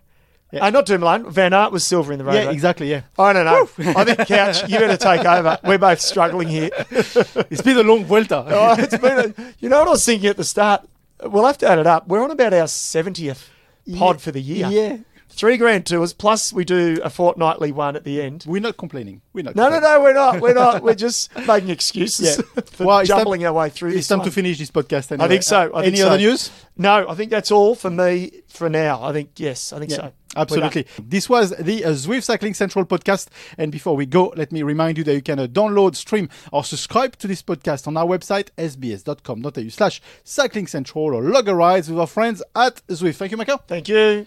Uh, 0.62 0.70
not 0.70 0.86
Dumoulin. 0.86 1.30
Van 1.32 1.54
Aert 1.54 1.72
was 1.72 1.84
silver 1.84 2.12
in 2.14 2.20
the 2.20 2.26
road 2.26 2.36
Yeah, 2.36 2.52
exactly. 2.52 2.90
Yeah. 2.90 3.02
I 3.18 3.34
don't 3.34 3.46
know. 3.46 3.70
I 3.96 4.04
think 4.06 4.28
Couch, 4.28 4.70
you 4.70 4.78
better 4.80 4.98
take 4.98 5.26
over. 5.26 5.58
We're 5.64 5.78
both 5.78 6.00
struggling 6.02 6.48
here. 6.48 6.70
it's 6.92 7.62
been 7.62 7.78
a 7.78 7.84
long 7.84 8.06
Vuelta. 8.06 8.46
oh, 8.48 8.76
it's 8.78 8.98
been 8.98 9.34
a, 9.38 9.54
you 9.60 9.70
know 9.70 9.80
what 9.80 9.88
I 9.88 9.92
was 9.92 10.06
thinking 10.06 10.30
at 10.30 10.38
the 10.38 10.44
start? 10.44 10.88
We'll 11.24 11.46
have 11.46 11.58
to 11.60 11.68
add 11.68 11.80
it 11.80 11.88
up. 11.88 12.08
We're 12.08 12.24
on 12.24 12.32
about 12.32 12.54
our 12.54 12.66
70th 12.66 13.50
pod 13.98 14.16
Yeah. 14.16 14.20
for 14.20 14.32
the 14.32 14.42
year. 14.42 14.68
Yeah. 14.70 14.98
Three 15.36 15.58
grand 15.58 15.88
tours, 15.88 16.14
plus 16.14 16.54
we 16.54 16.64
do 16.64 17.00
a 17.04 17.10
fortnightly 17.10 17.72
one 17.72 17.96
at 17.96 18.04
the 18.04 18.22
end. 18.22 18.44
We're 18.48 18.62
not 18.62 18.78
complaining. 18.78 19.22
We're 19.34 19.44
not. 19.44 19.56
No, 19.56 19.68
no, 19.68 19.80
no, 19.80 20.00
we're 20.00 20.14
not. 20.14 20.40
We're 20.42 20.54
not. 20.54 20.84
We're 20.84 20.94
just 21.08 21.36
making 21.48 21.72
excuses 21.72 22.38
Yeah. 22.38 22.62
for 22.68 22.86
Well, 22.86 23.00
it's 23.00 23.10
time- 23.10 23.26
our 23.28 23.54
way 23.54 23.70
through 23.72 23.94
It's 23.94 24.08
time 24.08 24.20
one. 24.20 24.28
to 24.28 24.32
finish 24.32 24.60
this 24.60 24.70
podcast. 24.70 25.20
I 25.20 25.28
think 25.28 25.42
so. 25.42 25.72
I 25.74 25.82
think 25.82 25.88
Any 25.88 25.98
so. 25.98 26.08
other 26.10 26.18
news? 26.20 26.52
No, 26.78 27.10
I 27.10 27.16
think 27.16 27.32
that's 27.32 27.50
all 27.50 27.74
for 27.74 27.90
me 27.90 28.42
for 28.48 28.70
now. 28.70 29.02
I 29.04 29.12
think, 29.12 29.32
yes, 29.38 29.74
I 29.74 29.80
think 29.80 29.90
Yeah, 29.90 29.98
so. 29.98 30.14
We're 30.36 30.46
done. 30.46 30.64
Absolutely. 30.64 30.86
This 31.00 31.30
was 31.30 31.52
the 31.58 31.86
uh, 31.86 31.90
Zwift 31.92 32.24
Cycling 32.24 32.54
Central 32.54 32.86
podcast. 32.86 33.28
And 33.58 33.72
before 33.72 33.96
we 33.96 34.06
go, 34.06 34.34
let 34.36 34.52
me 34.52 34.64
remind 34.64 34.98
you 34.98 35.04
that 35.06 35.14
you 35.14 35.22
can 35.22 35.40
uh, 35.40 35.48
download, 35.48 35.96
stream, 35.96 36.30
or 36.52 36.64
subscribe 36.64 37.18
to 37.18 37.28
this 37.28 37.42
podcast 37.42 37.88
on 37.88 37.98
our 37.98 38.06
website, 38.06 38.50
sbs.com.au 38.58 39.70
slash 39.70 40.02
cycling 40.24 40.68
central, 40.68 41.16
or 41.16 41.22
log 41.22 41.48
a 41.48 41.56
ride 41.56 41.88
with 41.88 42.00
our 42.00 42.08
friends 42.08 42.42
at 42.56 42.86
Zwift. 42.88 43.16
Thank 43.16 43.32
you, 43.32 43.38
Michael. 43.38 43.58
Thank 43.68 43.88
you. 43.88 44.26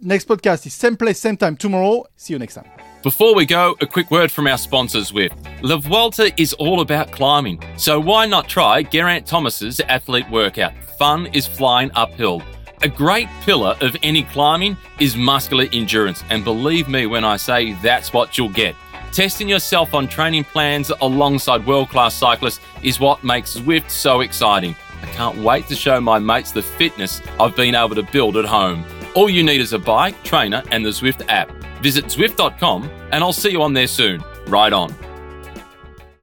Next 0.00 0.28
podcast 0.28 0.66
is 0.66 0.74
same 0.74 0.96
place, 0.96 1.18
same 1.18 1.38
time 1.38 1.56
tomorrow. 1.56 2.04
See 2.16 2.34
you 2.34 2.38
next 2.38 2.54
time. 2.54 2.68
Before 3.02 3.34
we 3.34 3.46
go, 3.46 3.76
a 3.80 3.86
quick 3.86 4.10
word 4.10 4.30
from 4.30 4.46
our 4.46 4.58
sponsors 4.58 5.12
with 5.12 5.32
La 5.62 5.78
Vuelta 5.78 6.32
is 6.38 6.52
all 6.54 6.80
about 6.80 7.12
climbing. 7.12 7.62
So 7.76 7.98
why 7.98 8.26
not 8.26 8.48
try 8.48 8.82
Geraint 8.82 9.26
Thomas's 9.26 9.80
athlete 9.80 10.28
workout? 10.30 10.74
Fun 10.98 11.26
is 11.28 11.46
flying 11.46 11.90
uphill. 11.94 12.42
A 12.86 12.88
great 12.88 13.26
pillar 13.40 13.76
of 13.80 13.96
any 14.04 14.22
climbing 14.22 14.76
is 15.00 15.16
muscular 15.16 15.66
endurance, 15.72 16.22
and 16.30 16.44
believe 16.44 16.88
me 16.88 17.06
when 17.06 17.24
I 17.24 17.36
say 17.36 17.72
that's 17.82 18.12
what 18.12 18.38
you'll 18.38 18.48
get. 18.48 18.76
Testing 19.10 19.48
yourself 19.48 19.92
on 19.92 20.06
training 20.06 20.44
plans 20.44 20.92
alongside 21.00 21.66
world 21.66 21.88
class 21.88 22.14
cyclists 22.14 22.60
is 22.84 23.00
what 23.00 23.24
makes 23.24 23.56
Zwift 23.56 23.90
so 23.90 24.20
exciting. 24.20 24.76
I 25.02 25.06
can't 25.06 25.36
wait 25.38 25.66
to 25.66 25.74
show 25.74 26.00
my 26.00 26.20
mates 26.20 26.52
the 26.52 26.62
fitness 26.62 27.20
I've 27.40 27.56
been 27.56 27.74
able 27.74 27.96
to 27.96 28.04
build 28.04 28.36
at 28.36 28.44
home. 28.44 28.84
All 29.16 29.28
you 29.28 29.42
need 29.42 29.60
is 29.60 29.72
a 29.72 29.80
bike, 29.80 30.22
trainer, 30.22 30.62
and 30.70 30.86
the 30.86 30.90
Zwift 30.90 31.28
app. 31.28 31.50
Visit 31.82 32.04
Zwift.com, 32.04 32.88
and 33.10 33.24
I'll 33.24 33.32
see 33.32 33.50
you 33.50 33.62
on 33.62 33.72
there 33.72 33.88
soon. 33.88 34.22
Ride 34.46 34.72
on. 34.72 34.94